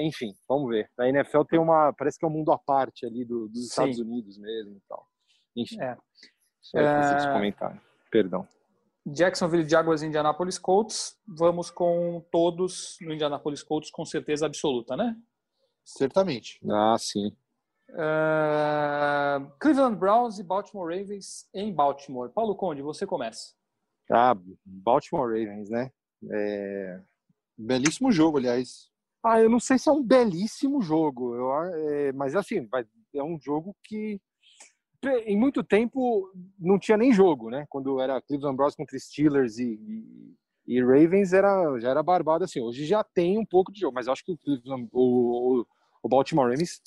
[0.00, 0.90] enfim, vamos ver.
[0.98, 3.68] A NFL tem uma, parece que é um mundo à parte ali do, dos Sim.
[3.68, 5.06] Estados Unidos mesmo e tal.
[5.56, 5.96] Enfim, é.
[6.60, 7.16] só é...
[7.16, 7.80] esse comentário.
[8.10, 8.46] Perdão.
[9.06, 11.16] Jacksonville Jaguars e Indianapolis Colts.
[11.26, 15.16] Vamos com todos no Indianapolis Colts com certeza absoluta, né?
[15.84, 16.60] Certamente.
[16.70, 17.36] Ah, sim.
[17.90, 22.30] Uh, Cleveland Browns e Baltimore Ravens em Baltimore.
[22.30, 23.54] Paulo Conde, você começa.
[24.10, 25.90] Ah, Baltimore Ravens, né?
[26.30, 27.00] É...
[27.58, 28.91] Belíssimo jogo, aliás.
[29.22, 32.68] Ah, eu não sei se é um belíssimo jogo, eu, é, mas assim,
[33.14, 34.20] é um jogo que
[35.26, 37.66] em muito tempo não tinha nem jogo, né?
[37.68, 39.74] Quando era Cleveland Browns contra Steelers e,
[40.66, 42.60] e, e Ravens era já era barbado assim.
[42.60, 45.64] Hoje já tem um pouco de jogo, mas eu acho que o, Cleveland, o,
[46.02, 46.80] o Baltimore Ravens,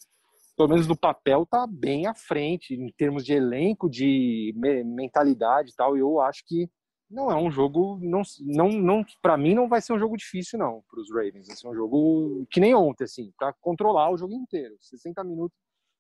[0.55, 4.53] pelo menos no papel, tá bem à frente em termos de elenco, de
[4.85, 5.97] mentalidade e tal.
[5.97, 6.69] Eu acho que
[7.09, 10.57] não é um jogo, não, não, não para mim não vai ser um jogo difícil
[10.57, 11.47] não para os Ravens.
[11.47, 15.57] Vai ser um jogo que nem ontem assim, para controlar o jogo inteiro, 60 minutos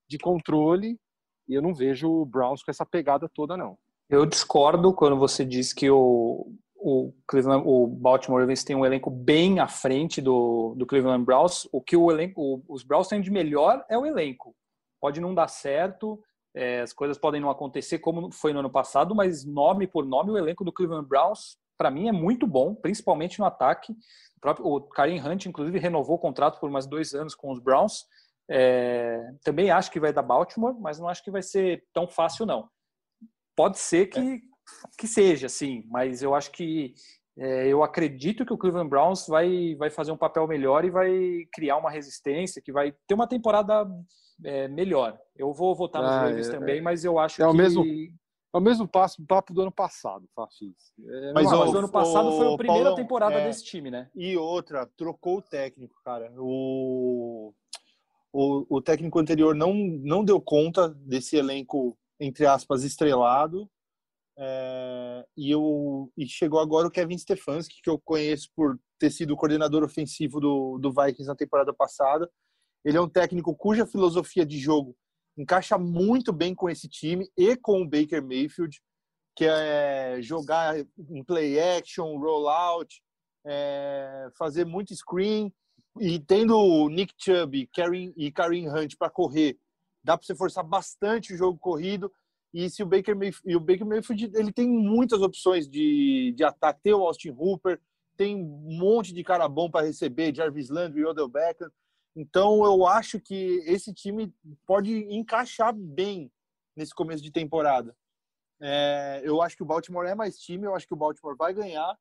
[0.09, 0.99] de controle.
[1.47, 3.77] E eu não vejo o Browns com essa pegada toda não.
[4.09, 6.51] Eu discordo quando você diz que o
[6.85, 11.67] o, Cleveland, o Baltimore Ravens tem um elenco bem à frente do, do Cleveland Browns.
[11.71, 14.55] O que o elenco, os Browns têm de melhor é o elenco.
[15.01, 16.21] Pode não dar certo,
[16.55, 20.31] é, as coisas podem não acontecer como foi no ano passado, mas nome por nome,
[20.31, 23.91] o elenco do Cleveland Browns, para mim, é muito bom, principalmente no ataque.
[23.91, 27.59] O, próprio, o Karim Hunt, inclusive, renovou o contrato por mais dois anos com os
[27.59, 28.05] Browns.
[28.49, 32.45] É, também acho que vai dar Baltimore, mas não acho que vai ser tão fácil,
[32.45, 32.69] não.
[33.53, 34.39] Pode ser que, é
[34.97, 36.93] que seja, sim, mas eu acho que
[37.37, 41.11] é, eu acredito que o Cleveland Browns vai, vai fazer um papel melhor e vai
[41.51, 43.85] criar uma resistência, que vai ter uma temporada
[44.43, 45.19] é, melhor.
[45.35, 47.51] Eu vou votar nos ah, Ravens é, também, mas eu acho é que...
[47.51, 50.93] O mesmo, é o mesmo passo, papo do ano passado, Fafis.
[50.99, 53.91] É, mas, mas o ano passado o, foi a primeira Paulão, temporada é, desse time,
[53.91, 54.09] né?
[54.15, 56.31] E outra, trocou o técnico, cara.
[56.37, 57.53] O,
[58.31, 63.69] o, o técnico anterior não, não deu conta desse elenco, entre aspas, estrelado
[64.37, 69.33] é, e, eu, e chegou agora o Kevin Stefanski, que eu conheço por ter sido
[69.33, 72.29] o coordenador ofensivo do, do Vikings na temporada passada.
[72.85, 74.95] Ele é um técnico cuja filosofia de jogo
[75.37, 78.81] encaixa muito bem com esse time e com o Baker Mayfield,
[79.35, 83.01] que é jogar em play action, rollout,
[83.45, 85.53] é, fazer muito screen.
[85.99, 89.57] E tendo o Nick Chubb Karim, e Karim Hunt para correr,
[90.03, 92.11] dá para você forçar bastante o jogo corrido
[92.55, 96.41] e se o Baker Mayfield, e o Baker Mayfield ele tem muitas opções de, de
[96.41, 96.79] ataque.
[96.83, 97.81] Tem o Austin Hooper,
[98.15, 101.69] tem um monte de cara bom para receber, Jarvis Landry, Odell Beckham.
[102.15, 104.33] Então eu acho que esse time
[104.65, 106.31] pode encaixar bem
[106.75, 107.95] nesse começo de temporada.
[108.61, 111.53] É, eu acho que o Baltimore é mais time, eu acho que o Baltimore vai
[111.53, 111.97] ganhar,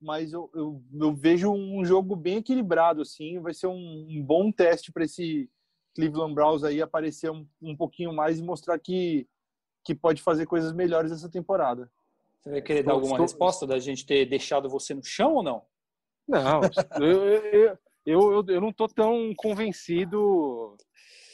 [0.00, 3.38] mas eu, eu, eu vejo um jogo bem equilibrado assim.
[3.40, 5.50] Vai ser um, um bom teste para esse
[5.94, 9.28] Cleveland Browns aí aparecer um, um pouquinho mais e mostrar que
[9.84, 11.90] que pode fazer coisas melhores essa temporada.
[12.38, 13.24] Você vai querer estou, dar alguma estou...
[13.24, 15.62] resposta da gente ter deixado você no chão ou não?
[16.28, 16.60] Não,
[17.00, 17.78] eu, eu,
[18.12, 20.76] eu, eu, não estou tão convencido.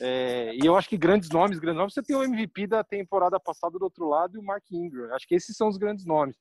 [0.00, 3.38] É, e eu acho que grandes nomes, grandes nomes, você tem o MVP da temporada
[3.38, 5.14] passada do outro lado e o Mark Ingram.
[5.14, 6.36] Acho que esses são os grandes nomes.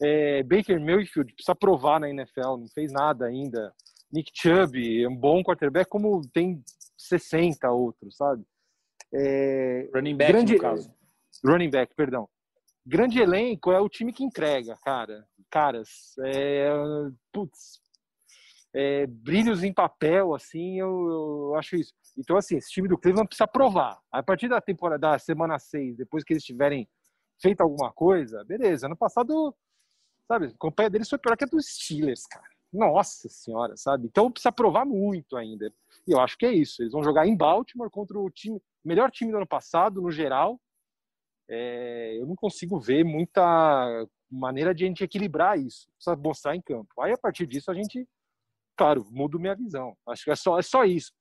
[0.00, 3.72] É, Baker Mayfield precisa provar na NFL, não fez nada ainda.
[4.12, 6.62] Nick Chubb é um bom quarterback, como tem
[6.98, 8.44] 60 outros, sabe?
[9.14, 11.02] É, Running back, grande, no caso
[11.44, 12.28] running back, perdão.
[12.84, 15.26] Grande elenco é o time que entrega, cara.
[15.50, 16.68] Caras, é,
[17.32, 17.80] putz,
[18.74, 20.88] é, brilhos em papel, assim, eu,
[21.50, 21.92] eu, acho isso.
[22.16, 24.00] Então, assim, esse time do Cleveland precisa provar.
[24.10, 26.88] A partir da temporada, da semana 6, depois que eles estiverem
[27.40, 28.86] feito alguma coisa, beleza.
[28.86, 29.54] Ano passado,
[30.26, 32.46] sabe, a campanha deles foi pior que a dos Steelers, cara.
[32.72, 34.06] Nossa senhora, sabe?
[34.06, 35.70] Então precisa provar muito ainda.
[36.06, 36.82] E eu acho que é isso.
[36.82, 40.58] Eles vão jogar em Baltimore contra o time, melhor time do ano passado, no geral.
[41.48, 45.86] É, eu não consigo ver muita maneira de a gente equilibrar isso.
[45.96, 46.88] Precisa mostrar em campo.
[47.02, 48.08] Aí, a partir disso, a gente,
[48.76, 49.96] claro, muda minha visão.
[50.08, 51.12] Acho que é só, é só isso.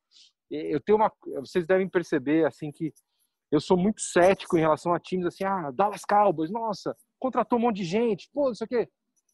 [0.49, 1.11] Eu tenho uma.
[1.39, 2.93] Vocês devem perceber, assim, que
[3.51, 7.63] eu sou muito cético em relação a times assim, ah, Dallas Cowboys, nossa, contratou um
[7.63, 8.87] monte de gente, pô, isso aqui.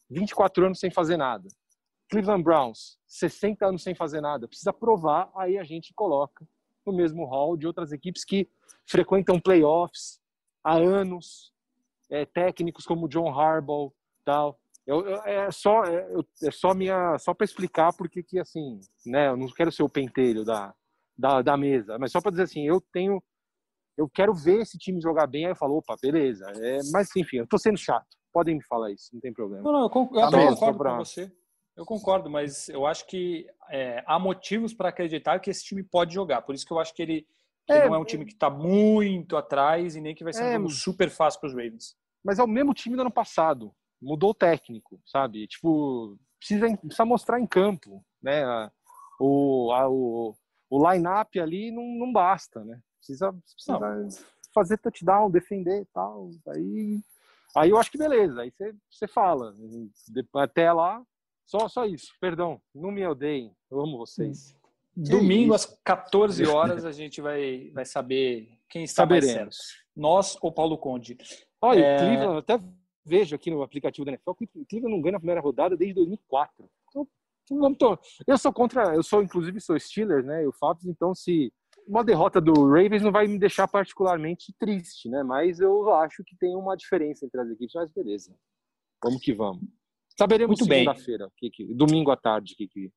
[0.09, 1.47] 24 anos sem fazer nada.
[2.09, 4.47] Cleveland Browns, 60 anos sem fazer nada.
[4.47, 6.47] Precisa provar, aí a gente coloca
[6.85, 8.49] no mesmo hall de outras equipes que
[8.85, 10.19] frequentam playoffs
[10.63, 11.53] há anos,
[12.09, 13.93] é, técnicos como John Harbaugh,
[14.23, 14.59] tal.
[14.87, 16.07] Eu, eu, é só é,
[16.43, 19.27] é só minha só para explicar porque que assim, né?
[19.27, 20.73] Eu não quero ser o pentelho da,
[21.17, 23.21] da, da mesa, mas só para dizer assim, eu tenho
[23.97, 26.45] eu quero ver esse time jogar bem, aí eu falo, opa, beleza.
[26.55, 28.07] É, mas enfim, eu tô sendo chato.
[28.31, 29.63] Podem me falar isso, não tem problema.
[29.63, 31.31] Não, não, eu, concordo, eu tá concordo com você.
[31.75, 36.13] Eu concordo, mas eu acho que é, há motivos para acreditar que esse time pode
[36.13, 36.43] jogar.
[36.43, 37.27] Por isso que eu acho que ele
[37.67, 40.43] que é, não é um time que está muito atrás e nem que vai ser
[40.43, 41.95] é, um jogo super fácil para os Ravens.
[42.23, 43.75] Mas é o mesmo time do ano passado.
[44.01, 45.47] Mudou o técnico, sabe?
[45.47, 48.43] Tipo, precisa, precisa mostrar em campo, né?
[49.19, 50.35] O, a, o,
[50.69, 52.79] o line-up ali não, não basta, né?
[52.99, 54.23] Precisa, precisa
[54.53, 56.29] fazer touchdown, defender e tal.
[56.49, 56.99] Aí,
[57.55, 58.41] aí eu acho que beleza.
[58.41, 59.55] Aí você, você fala.
[60.35, 61.03] Até lá,
[61.45, 62.13] só, só isso.
[62.19, 63.55] Perdão, não me odeiem.
[63.71, 64.55] Eu amo vocês.
[64.95, 69.35] Domingo às 14 horas a gente vai, vai saber quem está Saberemos.
[69.35, 69.87] mais certo.
[69.95, 71.17] Nós ou Paulo Conde.
[71.61, 71.97] Olha, é...
[71.97, 72.59] Cleveland, até
[73.07, 74.35] vejo aqui no aplicativo da NFL, o
[74.65, 76.69] Cleveland não ganha na primeira rodada desde 2004.
[77.49, 77.97] Então,
[78.27, 80.43] eu sou contra, eu sou inclusive sou Steelers, né?
[80.43, 81.51] E o Fábio, então se
[81.87, 85.23] uma derrota do Ravens não vai me deixar particularmente triste, né?
[85.23, 88.35] Mas eu acho que tem uma diferença entre as equipes, mas beleza.
[89.01, 89.63] Vamos que vamos.
[90.17, 91.31] Saberemos segunda-feira,
[91.75, 92.91] domingo à tarde, o que, que,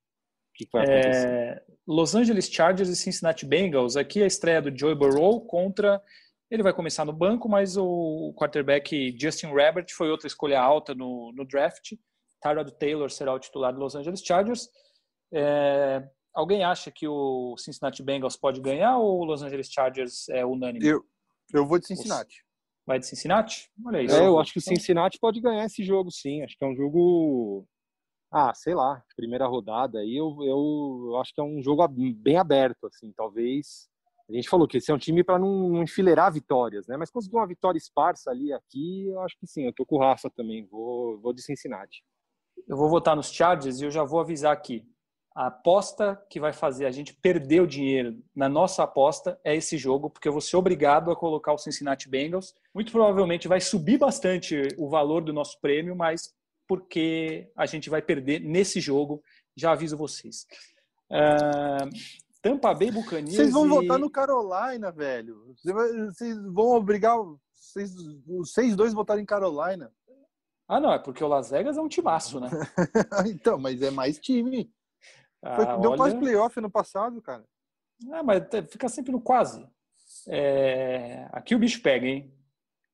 [0.55, 1.29] que, vai acontecer.
[1.29, 3.97] É, Los Angeles Chargers e Cincinnati Bengals.
[3.97, 6.03] Aqui a estreia do Joey Burrow contra.
[6.51, 11.33] Ele vai começar no banco, mas o quarterback Justin Herbert foi outra escolha alta no,
[11.33, 11.93] no draft.
[12.43, 14.69] Tyrod Taylor será o titular do Los Angeles Chargers.
[15.33, 16.03] É,
[16.35, 20.85] alguém acha que o Cincinnati Bengals pode ganhar ou o Los Angeles Chargers é unânime?
[20.85, 21.05] Eu,
[21.53, 22.45] eu vou de Cincinnati.
[22.85, 23.71] Vai de Cincinnati?
[23.85, 24.17] Olha isso.
[24.17, 26.43] É, eu acho que o Cincinnati pode ganhar esse jogo, sim.
[26.43, 27.65] Acho que é um jogo.
[28.33, 32.37] Ah, sei lá, primeira rodada aí eu, eu, eu acho que é um jogo bem
[32.37, 33.89] aberto, assim, talvez.
[34.31, 36.97] A gente falou que esse é um time para não, não, enfileirar vitórias, né?
[36.97, 39.67] Mas conseguir uma vitória esparsa ali aqui, eu acho que sim.
[39.67, 42.03] Eu tô com o Rafa também, vou, vou de Cincinnati.
[42.69, 44.87] Eu vou votar nos Chargers e eu já vou avisar aqui
[45.35, 49.79] a aposta que vai fazer a gente perder o dinheiro na nossa aposta é esse
[49.79, 52.55] jogo, porque eu vou ser obrigado a colocar o Cincinnati Bengals.
[52.75, 56.35] Muito provavelmente vai subir bastante o valor do nosso prêmio, mas
[56.67, 59.23] porque a gente vai perder nesse jogo,
[59.57, 60.47] já aviso vocês.
[61.11, 61.89] Uh,
[62.43, 63.37] Tampa Bay Buccaneers.
[63.37, 63.69] Vocês vão e...
[63.69, 65.55] votar no Carolina, velho.
[65.63, 67.17] Vocês vão obrigar
[67.55, 67.95] vocês,
[68.27, 69.93] os seis dois votarem em Carolina.
[70.67, 72.49] Ah, não, é porque o Las Vegas é um timaço, né?
[73.29, 74.73] então, mas é mais time.
[75.43, 75.97] Foi, ah, deu olha...
[75.97, 77.45] quase playoff no passado, cara.
[78.13, 79.67] É, mas fica sempre no quase.
[80.29, 81.29] É...
[81.33, 82.33] Aqui o bicho pega, hein?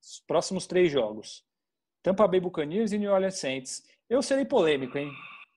[0.00, 1.44] Os próximos três jogos.
[2.02, 3.82] Tampa Bay Buccaneers e New Orleans Saints.
[4.08, 5.10] Eu serei polêmico, hein?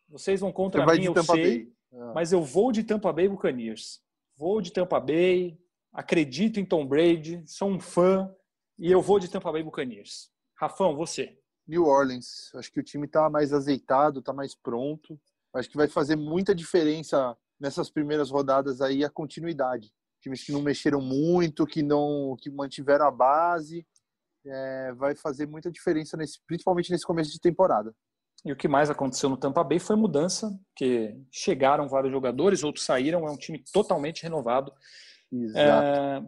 [0.09, 1.71] Vocês vão contra mim, eu Tampa sei.
[1.93, 2.11] Ah.
[2.13, 4.01] Mas eu vou de Tampa Bay Buccaneers.
[4.37, 5.59] Vou de Tampa Bay.
[5.91, 7.43] Acredito em Tom Brady.
[7.45, 8.33] Sou um fã.
[8.77, 10.31] E eu vou de Tampa Bay Buccaneers.
[10.55, 11.37] Rafão, você.
[11.67, 12.49] New Orleans.
[12.55, 15.19] Acho que o time está mais azeitado, está mais pronto.
[15.53, 19.91] Acho que vai fazer muita diferença nessas primeiras rodadas aí a continuidade.
[20.21, 23.85] Times que não mexeram muito, que não que mantiveram a base,
[24.45, 27.93] é, vai fazer muita diferença nesse, principalmente nesse começo de temporada.
[28.45, 32.85] E o que mais aconteceu no Tampa Bay foi mudança, que chegaram vários jogadores, outros
[32.85, 34.71] saíram, é um time totalmente renovado.
[35.31, 35.85] Exato.
[35.85, 36.23] É,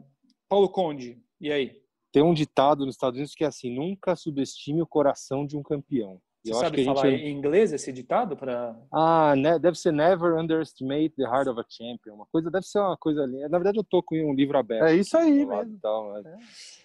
[0.50, 1.82] Paulo Conde, e aí?
[2.12, 5.64] Tem um ditado nos Estados Unidos que é assim: nunca subestime o coração de um
[5.64, 6.22] campeão.
[6.44, 7.24] Você sabe falar gente...
[7.24, 8.76] em inglês esse ditado para?
[8.92, 12.16] Ah, né, deve ser Never Underestimate the Heart of a Champion.
[12.16, 13.38] Uma coisa deve ser uma coisa ali.
[13.48, 14.86] Na verdade, eu tô com um livro aberto.
[14.86, 15.78] É isso aí mesmo.
[15.80, 16.26] Tal, mas...
[16.26, 16.38] é.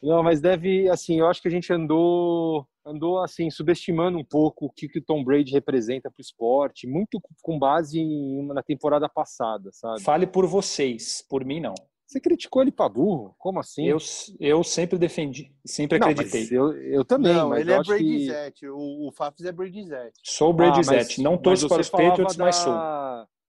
[0.03, 4.67] Não, mas deve, assim, eu acho que a gente andou, andou assim subestimando um pouco
[4.67, 8.63] o que, que o Tom Brady representa para o esporte, muito com base em, na
[8.63, 10.01] temporada passada, sabe?
[10.03, 11.75] Fale por vocês, por mim não.
[12.07, 13.35] Você criticou ele para burro?
[13.37, 13.85] Como assim?
[13.87, 13.99] Eu,
[14.39, 16.47] eu sempre defendi, sempre não, acreditei.
[16.57, 17.35] Eu, eu também.
[17.35, 18.69] Não, ele é Brady que...
[18.69, 20.21] O, o Fafs é Brady Zete.
[20.23, 21.23] Sou Brady ah.
[21.23, 22.45] Não torço para os Patriots, da...
[22.45, 22.73] mas sou.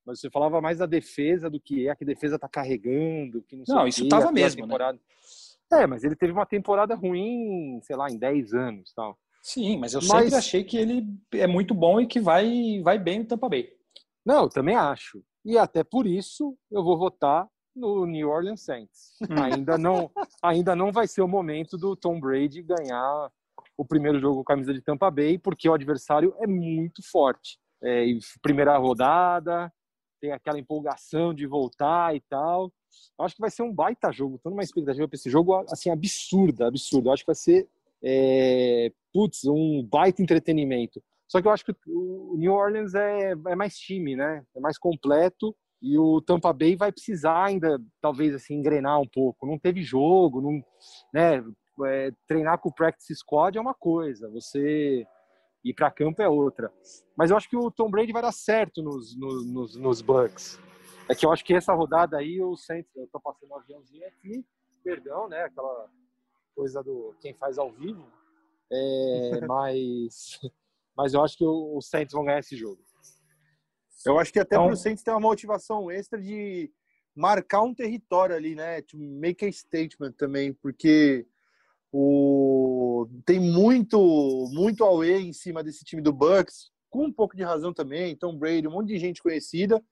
[0.04, 3.44] Mas você falava mais da defesa do que é, que a defesa tá carregando.
[3.44, 4.62] Que não, não isso que, tava mesmo.
[4.62, 4.68] Né?
[4.68, 4.98] Temporada...
[4.98, 5.84] Né?
[5.84, 9.18] É, mas ele teve uma temporada ruim, sei lá, em 10 anos tal.
[9.48, 10.24] Sim, mas eu mas...
[10.24, 13.72] sempre achei que ele é muito bom e que vai, vai bem no Tampa Bay.
[14.26, 15.24] Não, eu também acho.
[15.46, 19.16] E até por isso eu vou votar no New Orleans Saints.
[19.22, 19.42] Hum.
[19.42, 20.12] ainda não,
[20.44, 23.32] ainda não vai ser o momento do Tom Brady ganhar
[23.78, 27.58] o primeiro jogo com a camisa de Tampa Bay, porque o adversário é muito forte.
[27.82, 28.06] É,
[28.42, 29.72] primeira rodada,
[30.20, 32.70] tem aquela empolgação de voltar e tal.
[33.18, 34.42] Eu acho que vai ser um baita jogo.
[34.44, 37.08] Tô numa expectativa para esse jogo assim absurda, absurda.
[37.08, 37.66] Eu acho que vai ser
[38.04, 41.02] é, putz, um baita entretenimento.
[41.28, 44.44] Só que eu acho que o New Orleans é, é mais time, né?
[44.56, 49.48] É mais completo e o Tampa Bay vai precisar ainda, talvez assim, engrenar um pouco.
[49.48, 50.64] Não teve jogo, não,
[51.12, 51.44] né?
[51.86, 55.04] É, treinar com o practice squad é uma coisa, você
[55.64, 56.72] ir para campo é outra.
[57.16, 60.60] Mas eu acho que o Tom Brady vai dar certo nos, nos, nos Bucks.
[61.10, 64.08] É que eu acho que essa rodada aí o Saints, eu tô passando um aviãozinho
[64.08, 64.46] aqui,
[64.84, 65.44] perdão, né?
[65.44, 65.88] Aquela
[66.56, 68.06] coisa do quem faz ao vivo.
[68.72, 70.40] É, mas,
[70.96, 72.82] mas eu acho que o, o Saints vão ganhar esse jogo.
[74.06, 76.72] Eu acho que até então, para o Saints tem uma motivação extra de
[77.16, 78.82] marcar um território ali, né?
[78.84, 81.26] To make a statement também, porque
[81.92, 87.44] o tem muito muito away em cima desse time do Bucks, com um pouco de
[87.44, 88.16] razão também.
[88.16, 89.84] Tom Brady, um monte de gente conhecida.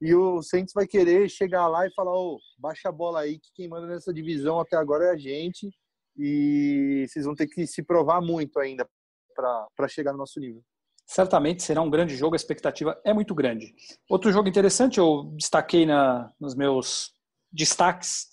[0.00, 3.50] E o Saints vai querer chegar lá e falar: oh, baixa a bola aí, que
[3.54, 5.70] quem manda nessa divisão até agora é a gente.
[6.18, 8.88] E vocês vão ter que se provar muito ainda
[9.34, 10.62] para chegar no nosso nível.
[11.06, 13.74] Certamente será um grande jogo, a expectativa é muito grande.
[14.10, 17.12] Outro jogo interessante, eu destaquei na, nos meus
[17.52, 18.26] destaques,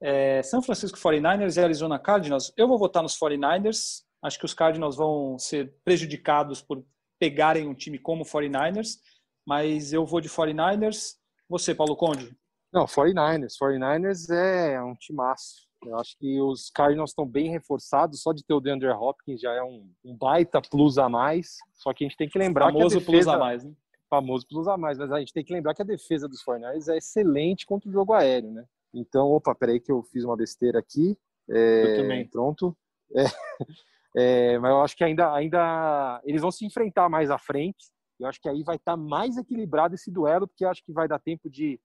[0.00, 2.52] é São Francisco 49ers e Arizona Cardinals.
[2.56, 6.84] Eu vou votar nos 49ers, acho que os Cardinals vão ser prejudicados por
[7.18, 8.98] pegarem um time como 49ers,
[9.46, 11.16] mas eu vou de 49ers.
[11.48, 12.34] Você, Paulo Conde?
[12.72, 13.54] Não, 49ers.
[13.60, 15.68] 49ers é um timaço.
[15.84, 19.52] Eu acho que os Cardinals estão bem reforçados, só de ter o DeAndre Hopkins já
[19.52, 21.56] é um, um baita plus a mais.
[21.74, 23.72] Só que a gente tem que lembrar famoso que defesa, plus a mais, né?
[24.08, 26.92] Famoso plus a mais, mas a gente tem que lembrar que a defesa dos 49ers
[26.92, 28.64] é excelente contra o jogo aéreo, né?
[28.92, 31.16] Então, opa, peraí que eu fiz uma besteira aqui.
[31.48, 32.28] É, eu também.
[32.28, 32.76] Pronto.
[33.14, 33.24] É,
[34.16, 37.90] é, mas eu acho que ainda, ainda eles vão se enfrentar mais à frente.
[38.18, 41.08] Eu acho que aí vai estar tá mais equilibrado esse duelo, porque acho que vai
[41.08, 41.80] dar tempo de,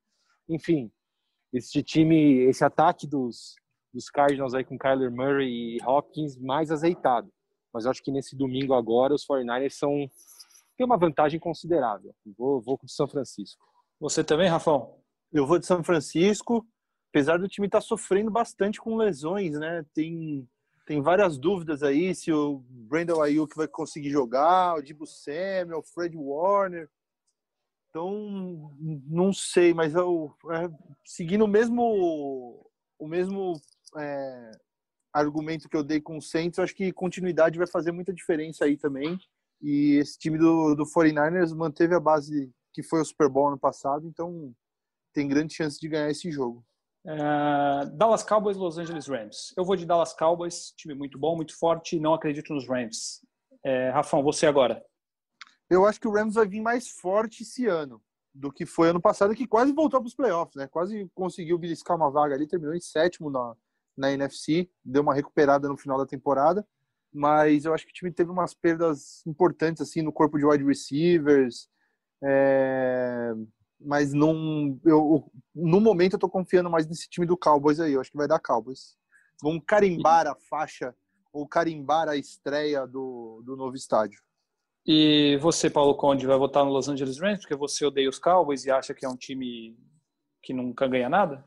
[0.49, 0.91] enfim,
[1.53, 3.55] esse time, esse ataque dos,
[3.95, 7.31] dos Cardinals aí com Kyler Murray e Hopkins mais azeitado.
[7.73, 10.09] Mas eu acho que nesse domingo agora os 49ers são
[10.77, 12.13] tem uma vantagem considerável.
[12.37, 13.65] Vou, vou com o São Francisco.
[13.97, 14.99] Você também, Rafão?
[15.31, 16.67] Eu vou de São Francisco,
[17.09, 19.85] apesar do time estar tá sofrendo bastante com lesões, né?
[19.93, 20.47] Tem
[20.85, 25.83] tem várias dúvidas aí se o Brandon Ayuk vai conseguir jogar, o Dibu Samuel, o
[25.83, 26.87] Fred Warner.
[27.89, 28.71] Então,
[29.07, 30.69] não sei, mas eu é,
[31.03, 32.69] seguindo o mesmo
[32.99, 33.53] o mesmo
[33.97, 34.51] é,
[35.13, 38.65] argumento que eu dei com o Saints, eu acho que continuidade vai fazer muita diferença
[38.65, 39.17] aí também.
[39.61, 43.57] E esse time do, do 49ers manteve a base que foi o Super Bowl ano
[43.57, 44.53] passado, então
[45.13, 46.65] tem grande chance de ganhar esse jogo.
[47.05, 49.53] Uh, Dallas Cowboys, Los Angeles Rams.
[49.55, 53.21] Eu vou de Dallas Cowboys, time muito bom, muito forte, não acredito nos Rams.
[53.63, 54.83] É, Rafão, você agora.
[55.69, 58.01] Eu acho que o Rams vai vir mais forte esse ano
[58.33, 60.67] do que foi ano passado, que quase voltou para os playoffs, né?
[60.67, 63.55] Quase conseguiu beliscar uma vaga ali, terminou em sétimo na,
[63.97, 66.65] na NFC, deu uma recuperada no final da temporada,
[67.13, 70.65] mas eu acho que o time teve umas perdas importantes assim no corpo de wide
[70.65, 71.69] receivers,
[72.23, 73.31] é...
[73.79, 78.01] mas não, eu, no momento eu tô confiando mais nesse time do Cowboys aí, eu
[78.01, 78.97] acho que vai dar Cowboys.
[79.41, 80.95] Vão carimbar a faixa
[81.31, 84.19] ou carimbar a estreia do, do novo estádio.
[84.87, 88.65] E você, Paulo Conde, vai votar no Los Angeles Rams porque você odeia os Cowboys
[88.65, 89.75] e acha que é um time
[90.43, 91.43] que nunca ganha nada?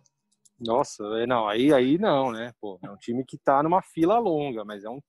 [0.61, 2.53] Nossa, é, não, aí, aí não, né?
[2.61, 5.01] Pô, é um time que tá numa fila longa, mas é, um,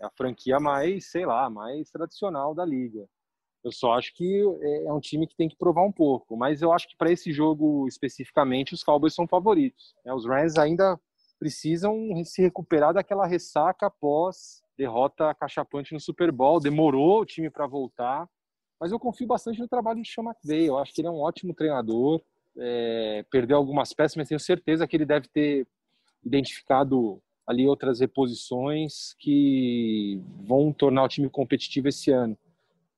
[0.00, 3.06] é a franquia mais, sei lá, mais tradicional da liga.
[3.62, 6.62] Eu só acho que é, é um time que tem que provar um pouco, mas
[6.62, 9.94] eu acho que para esse jogo especificamente os Cowboys são favoritos.
[10.04, 10.12] Né?
[10.12, 10.98] Os Rams ainda
[11.38, 17.66] precisam se recuperar daquela ressaca após derrota cachapante no Super Bowl, demorou o time para
[17.66, 18.28] voltar,
[18.80, 21.20] mas eu confio bastante no trabalho de Sean McVay, eu acho que ele é um
[21.20, 22.20] ótimo treinador,
[22.58, 25.66] é, perdeu algumas peças, mas tenho certeza que ele deve ter
[26.24, 32.36] identificado ali outras reposições que vão tornar o time competitivo esse ano.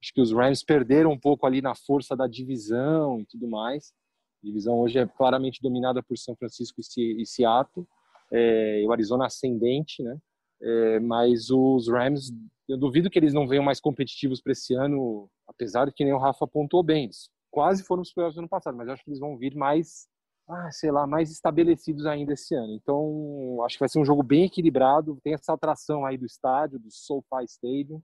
[0.03, 3.95] Acho que os Rams perderam um pouco ali na força da divisão e tudo mais.
[4.43, 7.87] A divisão hoje é claramente dominada por São Francisco e Seattle,
[8.31, 10.19] é, e o Arizona ascendente, né?
[10.61, 12.33] É, mas os Rams,
[12.69, 16.13] eu duvido que eles não venham mais competitivos para esse ano, apesar de que nem
[16.13, 17.05] o Rafa apontou bem.
[17.05, 19.55] Eles quase foram os playoffs no ano passado, mas eu acho que eles vão vir
[19.55, 20.09] mais
[20.49, 22.75] ah, sei lá, mais estabelecidos ainda esse ano.
[22.75, 25.19] Então, acho que vai ser um jogo bem equilibrado.
[25.23, 28.03] Tem essa atração aí do estádio, do SoFi Stadium.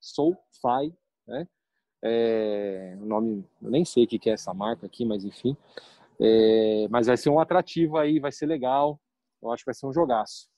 [0.00, 0.92] SoFi,
[1.28, 1.46] né?
[2.02, 5.56] É, o nome, eu nem sei o que é essa marca aqui, mas enfim.
[6.20, 9.00] É, mas vai ser um atrativo aí, vai ser legal.
[9.40, 10.48] Eu acho que vai ser um jogaço.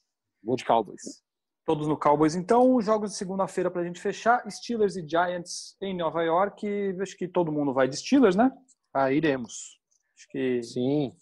[0.43, 1.23] Vou de Cowboys.
[1.69, 2.81] Todos no Cowboys, então.
[2.81, 4.43] Jogos de segunda-feira para a gente fechar.
[4.51, 6.67] Steelers e Giants em Nova York.
[6.99, 8.51] Acho que todo mundo vai de Steelers, né?
[8.95, 9.79] Ah, iremos.
[10.17, 11.13] Acho que Sim.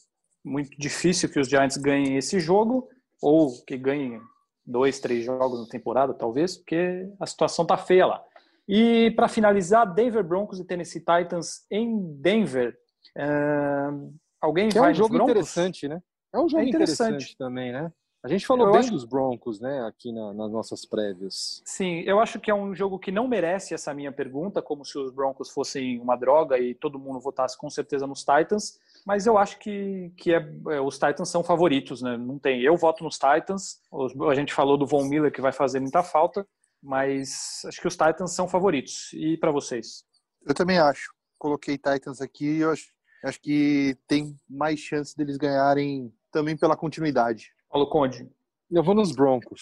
[0.44, 2.88] muito difícil que os Giants ganhem esse jogo,
[3.20, 4.20] ou que ganhem
[4.64, 8.24] dois, três jogos na temporada, talvez, porque a situação tá feia lá.
[8.68, 12.78] E para finalizar, Denver Broncos e Tennessee Titans em Denver.
[13.16, 16.01] Uh, alguém que vai é um jogo interessante, né?
[16.32, 17.09] É um jogo É interessante.
[17.09, 17.36] interessante.
[17.36, 17.92] também, né?
[18.27, 21.62] A gente falou Eu bem acho- dos Broncos, né, aqui na- nas nossas prévias.
[21.64, 24.99] Sim, eu acho que é um jogo que não merece essa minha pergunta, como se
[24.99, 29.39] os Broncos fossem uma droga e todo mundo votasse com certeza nos Titans, mas eu
[29.39, 30.39] acho que, que é,
[30.70, 32.16] é, os Titans são favoritos, né?
[32.16, 32.61] Não tem.
[32.62, 33.81] Eu voto nos Titans.
[33.93, 36.45] Os- a gente falou do Von Miller que vai fazer muita falta,
[36.83, 39.12] mas acho que os Titans são favoritos.
[39.12, 40.05] E para vocês?
[40.45, 41.14] Eu também acho.
[41.39, 42.89] Coloquei Titans aqui e eu acho,
[43.24, 47.55] acho que tem mais chance deles ganharem também pela continuidade.
[47.77, 48.27] Paulo Conde.
[48.70, 49.61] Eu vou nos Broncos.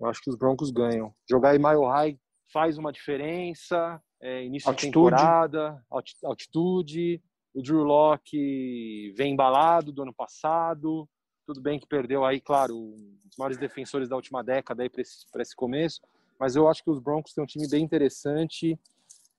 [0.00, 1.14] Eu acho que os Broncos ganham.
[1.30, 2.18] Jogar em Mile High
[2.52, 4.02] faz uma diferença.
[4.20, 4.90] É, início Altitude.
[4.90, 7.22] de temporada, alti- altitude.
[7.54, 11.08] O Drew Locke vem embalado do ano passado.
[11.46, 15.02] Tudo bem que perdeu aí, claro, um dos maiores defensores da última década aí para
[15.02, 16.00] esse, pra esse começo.
[16.40, 18.76] Mas eu acho que os Broncos têm um time bem interessante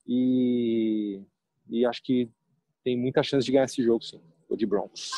[0.07, 1.21] e,
[1.69, 2.29] e acho que
[2.81, 4.21] tem muita chance de ganhar esse jogo, sim.
[4.47, 5.11] O de Broncos.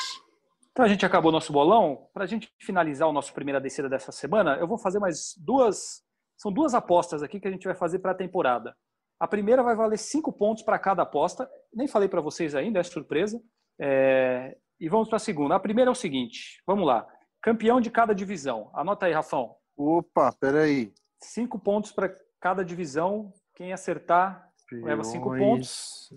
[0.77, 2.07] Então a gente acabou nosso bolão.
[2.13, 6.03] Para a gente finalizar o nosso primeira descida dessa semana, eu vou fazer mais duas.
[6.37, 8.77] São duas apostas aqui que a gente vai fazer para a temporada.
[9.19, 11.49] A primeira vai valer cinco pontos para cada aposta.
[11.73, 13.41] Nem falei para vocês ainda, é surpresa.
[13.81, 15.55] É, E vamos para a segunda.
[15.55, 17.07] A primeira é o seguinte: vamos lá.
[17.41, 18.69] Campeão de cada divisão.
[18.71, 19.55] Anota aí, Rafão.
[19.75, 20.93] Opa, peraí.
[21.19, 23.33] Cinco pontos para cada divisão.
[23.55, 26.13] Quem acertar leva cinco pontos.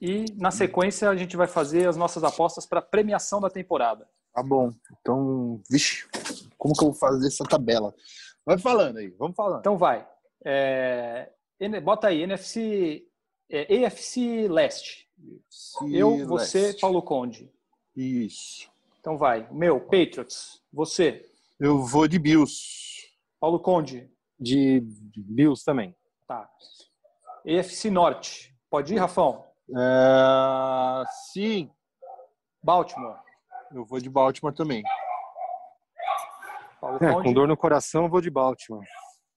[0.00, 4.08] E na sequência a gente vai fazer as nossas apostas para premiação da temporada.
[4.32, 4.72] Tá bom.
[5.00, 6.06] Então, vixe,
[6.56, 7.92] como que eu vou fazer essa tabela?
[8.46, 9.60] Vai falando aí, vamos falando.
[9.60, 10.06] Então vai.
[10.44, 11.30] É,
[11.82, 13.04] bota aí, NFC,
[13.50, 15.08] é, AFC Leste.
[15.90, 16.80] Eu, você, Celeste.
[16.80, 17.50] Paulo Conde.
[17.96, 18.70] Isso.
[19.00, 19.48] Então vai.
[19.50, 20.62] Meu, Patriots.
[20.72, 21.28] Você,
[21.58, 23.08] Eu vou de Bills.
[23.40, 24.08] Paulo Conde.
[24.38, 24.80] De
[25.16, 25.96] Bills também.
[26.26, 26.48] Tá.
[27.44, 28.54] AFC Norte.
[28.70, 29.47] Pode ir, Rafão?
[29.76, 31.70] É, sim,
[32.62, 33.18] Baltimore.
[33.72, 34.82] eu vou de Baltimore também.
[36.80, 38.84] Paulo É, com dor no coração, eu vou de Baltimore.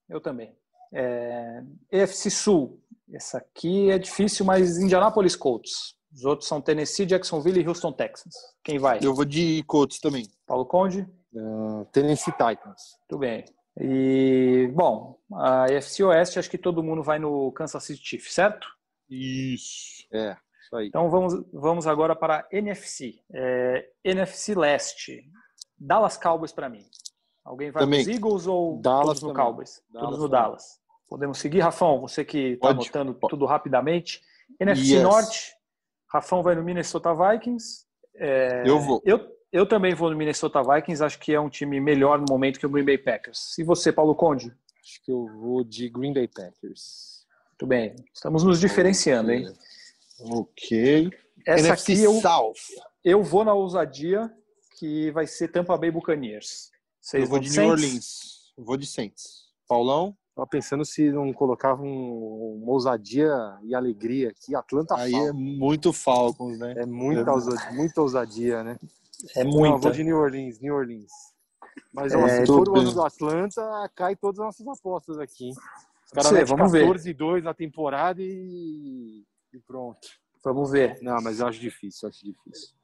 [0.07, 0.55] Eu também.
[0.93, 1.63] É,
[2.07, 2.79] Sul.
[3.13, 5.95] Essa aqui é difícil, mas Indianapolis Colts.
[6.13, 8.35] Os outros são Tennessee, Jacksonville e Houston Texans.
[8.63, 8.99] Quem vai?
[9.01, 10.25] Eu vou de Colts também.
[10.45, 11.07] Paulo Conde?
[11.33, 12.97] Uh, Tennessee Titans.
[13.09, 13.45] Muito bem.
[13.79, 18.67] E, bom, a AFC Oeste, acho que todo mundo vai no Kansas City Chiefs, certo?
[19.11, 20.07] Isso.
[20.11, 20.87] É, isso aí.
[20.87, 23.19] Então vamos, vamos agora para a NFC.
[23.33, 25.23] É, NFC Leste.
[25.77, 26.85] Dallas Cowboys para mim.
[27.43, 27.99] Alguém vai Também.
[28.05, 29.43] nos Eagles ou Dallas todos no também.
[29.45, 29.83] Cowboys?
[29.91, 30.43] Dallas todos no também.
[30.43, 30.79] Dallas.
[31.09, 31.99] Podemos seguir, Rafão?
[32.01, 32.79] Você que está Pode.
[32.95, 34.21] anotando tudo rapidamente.
[34.59, 35.03] NFC Yes.
[35.03, 35.55] Norte.
[36.07, 37.85] Rafão vai no Minnesota Vikings.
[38.15, 39.01] É, Eu vou.
[39.03, 39.19] Eu,
[39.51, 41.03] eu também vou no Minnesota Vikings.
[41.03, 43.57] Acho que é um time melhor no momento que o Green Bay Packers.
[43.57, 44.53] E você, Paulo Conde?
[44.83, 47.20] Acho que eu vou de Green Bay Packers.
[47.61, 47.95] Muito bem.
[48.11, 49.53] Estamos nos diferenciando, hein?
[50.19, 51.11] Ok.
[51.45, 52.53] Essa NFC aqui eu, South.
[53.05, 54.33] eu vou na ousadia,
[54.79, 56.71] que vai ser Tampa Bay Buccaneers.
[56.99, 57.71] Vocês Eu vou de New Saints?
[57.71, 58.53] Orleans.
[58.57, 59.43] Eu vou de Saints.
[59.67, 60.17] Paulão?
[60.35, 63.31] Tava pensando se não colocava um- uma ousadia
[63.63, 64.55] e alegria aqui.
[64.55, 65.29] Atlanta Aí Falcons.
[65.29, 66.73] é muito Falcons, né?
[66.77, 68.79] É muita ousadia, muita ousadia, né?
[69.35, 69.77] É Não, eu muita.
[69.77, 71.11] vou de New Orleans, New Orleans.
[71.93, 73.61] Mas É, se for o ano do Atlanta,
[73.95, 75.51] cai todas as nossas apostas aqui.
[76.15, 76.81] Os caras ver.
[76.81, 79.23] 14 e 2 na temporada e...
[79.53, 80.07] e pronto.
[80.43, 80.97] Vamos ver.
[81.01, 82.75] Não, mas eu acho difícil, eu acho difícil.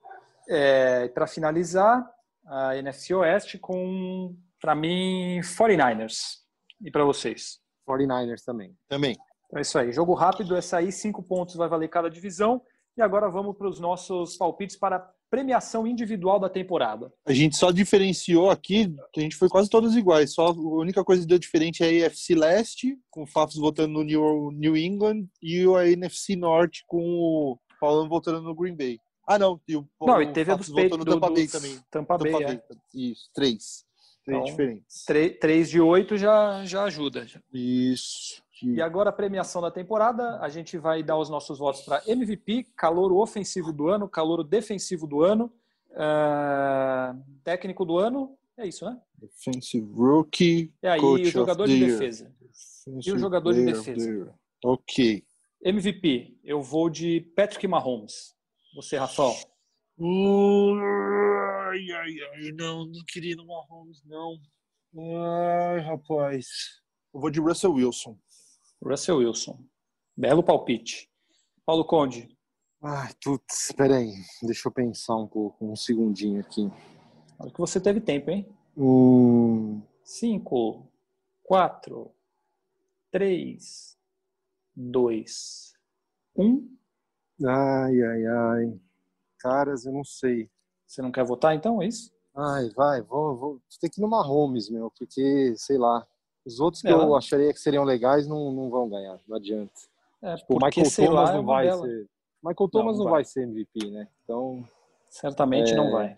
[0.49, 2.09] É, para finalizar,
[2.45, 6.37] a NFC Oeste com, para mim, 49ers.
[6.81, 7.59] E para vocês?
[7.87, 8.77] 49ers também.
[8.87, 9.15] Também.
[9.45, 9.91] Então é isso aí.
[9.91, 12.61] Jogo rápido, essa aí, cinco pontos vai valer cada divisão.
[12.95, 14.99] E agora vamos para os nossos palpites para
[15.29, 17.11] premiação individual da temporada.
[17.25, 20.33] A gente só diferenciou aqui, a gente foi quase todas iguais.
[20.33, 23.93] Só a única coisa que deu diferente é a AFC Leste, com o Fafos votando
[23.93, 28.99] no New, New England, e a NFC Norte com o Paulão votando no Green Bay.
[29.27, 29.59] Ah, não.
[29.67, 31.05] E o, Não, o e teve a dos Fafos votou Patriots.
[31.05, 31.79] no Tampa do- Bay dos também.
[31.91, 32.47] Tampa Bay, Tampa é.
[32.47, 32.61] Bay.
[32.93, 33.85] Isso, três.
[34.25, 35.05] Três Então, diferentes.
[35.39, 37.25] 3 de 8 já, já ajuda.
[37.53, 38.41] Isso.
[38.63, 42.67] E agora a premiação da temporada, a gente vai dar os nossos votos para MVP,
[42.75, 45.51] calouro ofensivo do ano, calouro defensivo do ano,
[45.97, 49.01] Uh, técnico do ano, é isso, né?
[49.17, 50.71] Defensive Rookie.
[50.83, 52.31] E aí, Coach o jogador of de defesa.
[52.39, 54.35] Defensive E o jogador de defesa?
[54.63, 55.25] Ok.
[55.63, 58.35] MVP, eu vou de Patrick Mahomes.
[58.75, 59.33] Você, Rafael?
[59.99, 64.39] Ai, ai, ai, não, não queria ir no Mahomes, não.
[64.95, 66.47] Ai, rapaz.
[67.11, 68.15] Eu vou de Russell Wilson.
[68.83, 69.59] Russell Wilson.
[70.15, 71.09] Belo palpite.
[71.65, 72.35] Paulo Conde,
[72.81, 74.13] Ai, putz, peraí.
[74.43, 76.69] Deixa eu pensar um pouco, um segundinho aqui.
[77.39, 78.47] olha que você teve tempo, hein?
[78.77, 80.87] Hum, Cinco,
[81.43, 82.11] quatro,
[83.11, 83.97] três,
[84.75, 85.73] dois,
[86.35, 86.69] um.
[87.45, 88.79] ai, ai, ai.
[89.39, 90.49] Caras, eu não sei.
[90.85, 91.81] Você não quer votar, então?
[91.81, 92.13] É isso?
[92.35, 96.07] Ai, vai, vou, vou ter que ir no Mahomes, meu, porque, sei lá,
[96.47, 96.91] os outros que É.
[96.91, 99.71] eu acharia que seriam legais não, não vão ganhar, não adianta.
[100.21, 101.85] É, Tipo, o Michael Thomas lá, é não vai bela.
[101.85, 102.09] ser.
[102.43, 103.23] Michael Thomas não não, vai.
[103.23, 103.25] vai.
[103.25, 104.07] ser MVP, né?
[104.23, 104.63] Então,
[105.09, 105.75] Certamente É.
[105.75, 106.15] não vai.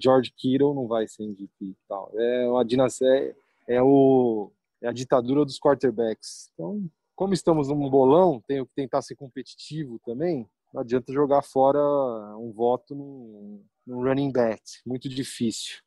[0.00, 2.10] George Kittle não vai ser MVP e tal.
[2.14, 3.34] É uma dinastia, é,
[3.76, 4.50] é o
[4.82, 6.50] é a ditadura dos quarterbacks.
[6.52, 10.48] Então, como estamos num bolão, tenho que tentar ser competitivo também.
[10.72, 11.78] Não adianta jogar fora
[12.36, 15.78] um voto num, num running back, muito difícil.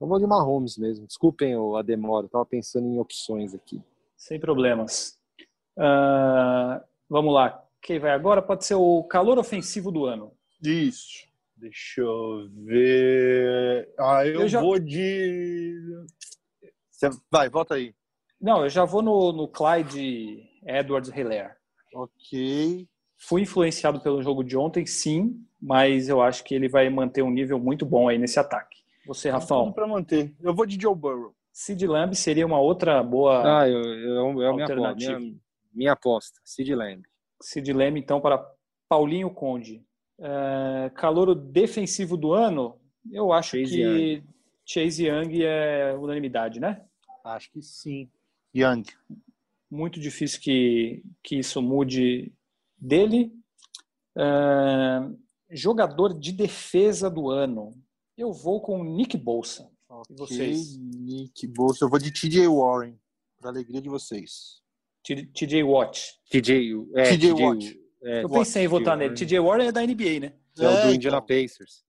[0.00, 1.06] Então vou de Mahomes mesmo.
[1.06, 3.82] Desculpem o- a demora, eu tava pensando em opções aqui.
[4.16, 5.18] Sem problemas.
[5.78, 7.62] Ah, vamos lá.
[7.82, 10.32] Quem vai agora pode ser o calor ofensivo do ano.
[10.64, 11.28] Isso.
[11.54, 13.92] Deixa eu ver.
[13.98, 15.74] Ah, eu, Eu já- vou de.
[16.90, 17.94] Você- Vai, volta aí.
[18.40, 21.52] Não, eu já vou no, no Clyde Edwards Hilaire.
[21.94, 22.88] Ok.
[23.18, 27.30] Fui influenciado pelo jogo de ontem, sim, mas eu acho que ele vai manter um
[27.30, 28.79] nível muito bom aí nesse ataque.
[29.06, 30.34] Você, Tudo Rafão, pra manter.
[30.40, 31.34] Eu vou de Joe Burrow.
[31.52, 35.18] Sid Lamb seria uma outra boa Ah, eu, eu, eu, minha, aposta, Alternativa.
[35.18, 35.36] minha,
[35.72, 37.02] minha aposta, Sid Lamb.
[37.42, 38.44] Sid Lamb, então, para
[38.88, 39.84] Paulinho Conde.
[40.18, 42.78] É, calouro defensivo do ano,
[43.10, 44.22] eu acho Chase que
[44.66, 46.84] Chase Young é unanimidade, né?
[47.24, 48.08] Acho que sim.
[48.54, 48.84] Young.
[49.70, 52.32] Muito difícil que, que isso mude
[52.76, 53.32] dele.
[54.16, 55.00] É,
[55.50, 57.72] jogador de defesa do ano,
[58.22, 59.70] eu vou com Nick Bolsa.
[60.08, 60.76] E vocês?
[60.76, 61.84] Nick Bolsa.
[61.84, 62.98] Eu vou de TJ Warren.
[63.40, 64.60] Pra alegria de vocês.
[65.02, 66.18] TJ Watt.
[66.30, 67.80] TJ, é, TJ Watt.
[68.02, 69.14] É, Eu pensei em votar nele.
[69.14, 70.32] TJ Warren é da NBA, né?
[70.58, 71.26] é o É, do Indiana então.
[71.26, 71.84] Pacers.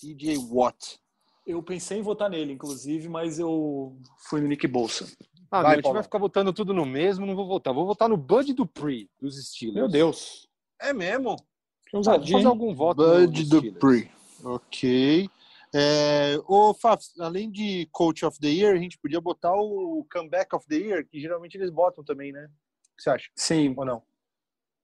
[0.00, 0.98] TJ Watt.
[1.46, 3.96] Eu pensei em votar nele, inclusive, mas eu
[4.28, 5.06] fui no Nick Bolsa.
[5.50, 7.72] Ah, Vai, meu, a gente vai ficar votando tudo no mesmo, não vou votar.
[7.72, 9.76] Vou votar no Bud Dupree, dos Steelers.
[9.76, 10.48] Meu Deus.
[10.80, 11.36] É mesmo?
[11.36, 13.44] Que Ah, vou ousadia, fazer algum voto no, Bud.
[13.44, 14.10] Dupree.
[14.42, 15.28] Ok.
[15.74, 20.54] É, ô, Faf, além de Coach of the Year, a gente podia botar o Comeback
[20.54, 22.44] of the Year, que geralmente eles botam também, né?
[22.44, 23.28] O que você acha?
[23.34, 23.74] Sim.
[23.76, 24.02] Ou não?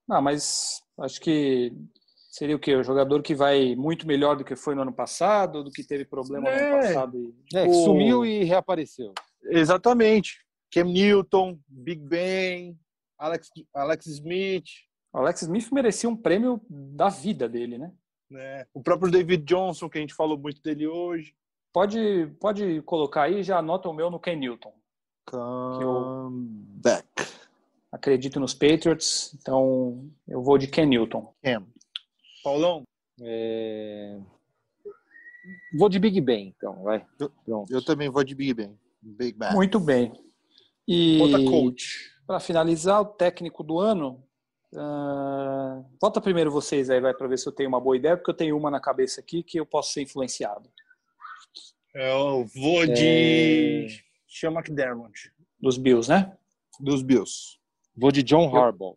[0.09, 1.73] Não, mas acho que
[2.33, 2.75] seria o quê?
[2.75, 6.05] O jogador que vai muito melhor do que foi no ano passado, do que teve
[6.05, 6.73] problema no É.
[6.73, 7.19] ano passado.
[7.53, 9.13] e- É, que O- sumiu e reapareceu.
[9.45, 10.45] Exatamente.
[10.73, 12.77] Cam Newton, Big Ben,
[13.19, 14.65] Alex, Alex Smith,
[15.13, 17.93] O Alex Smith merecia um prêmio da vida dele, né?
[18.31, 18.67] Né?
[18.73, 21.35] o próprio David Johnson, que a gente falou muito dele hoje.
[21.73, 24.73] Pode, pode colocar aí, já anota o meu no Ken Newton.
[25.27, 27.07] Comeback.
[27.93, 31.33] Acredito nos Patriots, então eu vou de Ken Newton.
[31.43, 31.65] Cam.
[32.43, 32.83] Paulão,
[33.23, 34.19] É,
[35.79, 37.05] Vou de Big Ben, então, vai.
[37.47, 38.79] Eu- eu também vou de Big Ben.
[39.03, 39.53] Big Ben.
[39.53, 40.13] Muito bem.
[40.89, 41.19] E
[42.27, 44.23] para finalizar, o técnico do ano.
[44.77, 48.31] Ah, Vota primeiro vocês aí, vai, para ver se eu tenho uma boa ideia, porque
[48.31, 50.71] eu tenho uma na cabeça aqui que eu posso ser influenciado.
[51.95, 54.03] Eu vou de.
[54.29, 55.33] Sean McDermott.
[55.59, 56.37] Dos Bills, né?
[56.79, 57.59] Dos Bills.
[57.97, 58.97] Vou de John Eu- Harbaugh.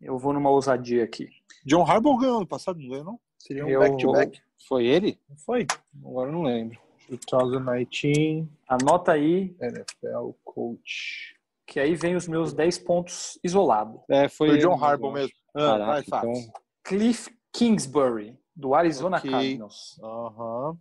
[0.00, 1.28] Eu vou numa ousadia aqui.
[1.64, 3.20] John Harbaugh ganhou ano passado, não ganhou, não?
[3.38, 4.40] Seria um Eu back-to-back.
[4.68, 5.18] Foi ele?
[5.28, 5.66] Não foi?
[6.04, 6.78] Agora eu não lembro.
[7.08, 11.37] 2019 Anota aí, NFL Coach.
[11.68, 14.00] Que aí vem os meus 10 pontos isolados.
[14.10, 15.32] É, foi, Foi o John Harbaugh mesmo.
[15.54, 16.30] Ah, Caraca, Fábio.
[16.32, 16.52] então,
[16.82, 19.30] Cliff Kingsbury, do Arizona Ok.
[19.30, 20.00] Cardinals.
[20.02, 20.78] Aham.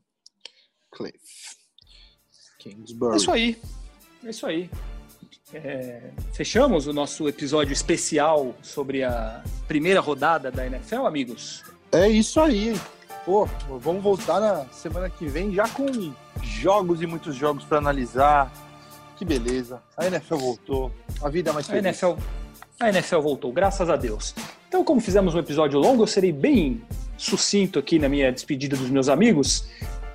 [0.93, 1.17] Cliff.
[1.17, 3.17] É Kingsbury.
[3.17, 3.61] isso aí.
[4.23, 4.69] É isso aí.
[5.53, 11.63] É, fechamos o nosso episódio especial sobre a primeira rodada da NFL, amigos.
[11.91, 12.73] É isso aí.
[13.25, 13.45] Pô,
[13.79, 15.85] vamos voltar na semana que vem já com
[16.41, 18.51] jogos e muitos jogos para analisar.
[19.17, 19.81] Que beleza.
[19.97, 20.91] A NFL voltou.
[21.21, 21.85] A vida é mais A feliz.
[21.85, 22.21] NFL,
[22.79, 24.35] a NFL voltou, graças a Deus.
[24.67, 26.81] Então, como fizemos um episódio longo, eu serei bem
[27.17, 29.67] sucinto aqui na minha despedida dos meus amigos.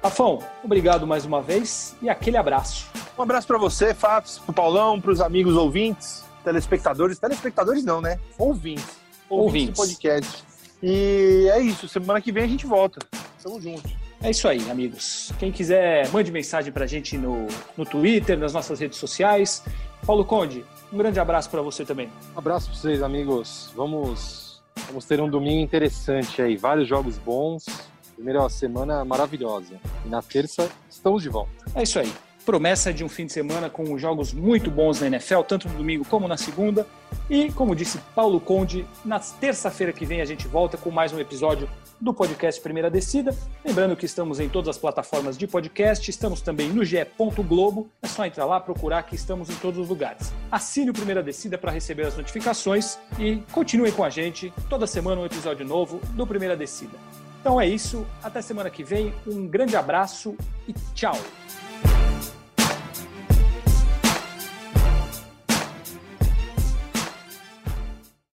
[0.03, 2.87] Rafão, obrigado mais uma vez e aquele abraço.
[3.19, 7.19] Um abraço para você, Fafs, pro Paulão, pros amigos ouvintes, telespectadores.
[7.19, 8.19] Telespectadores não, né?
[8.39, 8.85] Ouvintes.
[9.29, 9.69] Ouvintes, Ouvintes.
[9.69, 10.45] do podcast.
[10.83, 11.89] E é isso.
[11.89, 12.99] Semana que vem a gente volta.
[13.43, 13.89] Tamo junto.
[14.23, 15.33] É isso aí, amigos.
[15.39, 17.47] Quem quiser, mande mensagem para a gente no,
[17.77, 19.65] no Twitter, nas nossas redes sociais.
[20.07, 22.09] Paulo Conde, um grande abraço para você também.
[22.37, 23.73] abraço para vocês, amigos.
[23.75, 27.67] Vamos, vamos ter um domingo interessante aí, vários jogos bons.
[28.15, 29.81] Primeira semana maravilhosa.
[30.07, 31.51] E na terça estamos de volta.
[31.75, 32.13] É isso aí
[32.45, 36.05] promessa de um fim de semana com jogos muito bons na NFL, tanto no domingo
[36.05, 36.87] como na segunda.
[37.29, 41.21] E, como disse Paulo Conde, na terça-feira que vem a gente volta com mais um
[41.21, 41.69] episódio
[42.01, 43.35] do podcast Primeira Descida.
[43.65, 47.07] Lembrando que estamos em todas as plataformas de podcast, estamos também no GE.
[47.47, 47.89] Globo.
[48.03, 50.33] É só entrar lá, procurar que estamos em todos os lugares.
[50.51, 54.53] Assine o Primeira Descida para receber as notificações e continuem com a gente.
[54.69, 56.99] Toda semana um episódio novo do Primeira Descida.
[57.41, 60.37] Então é isso, até semana que vem, um grande abraço
[60.67, 61.17] e tchau!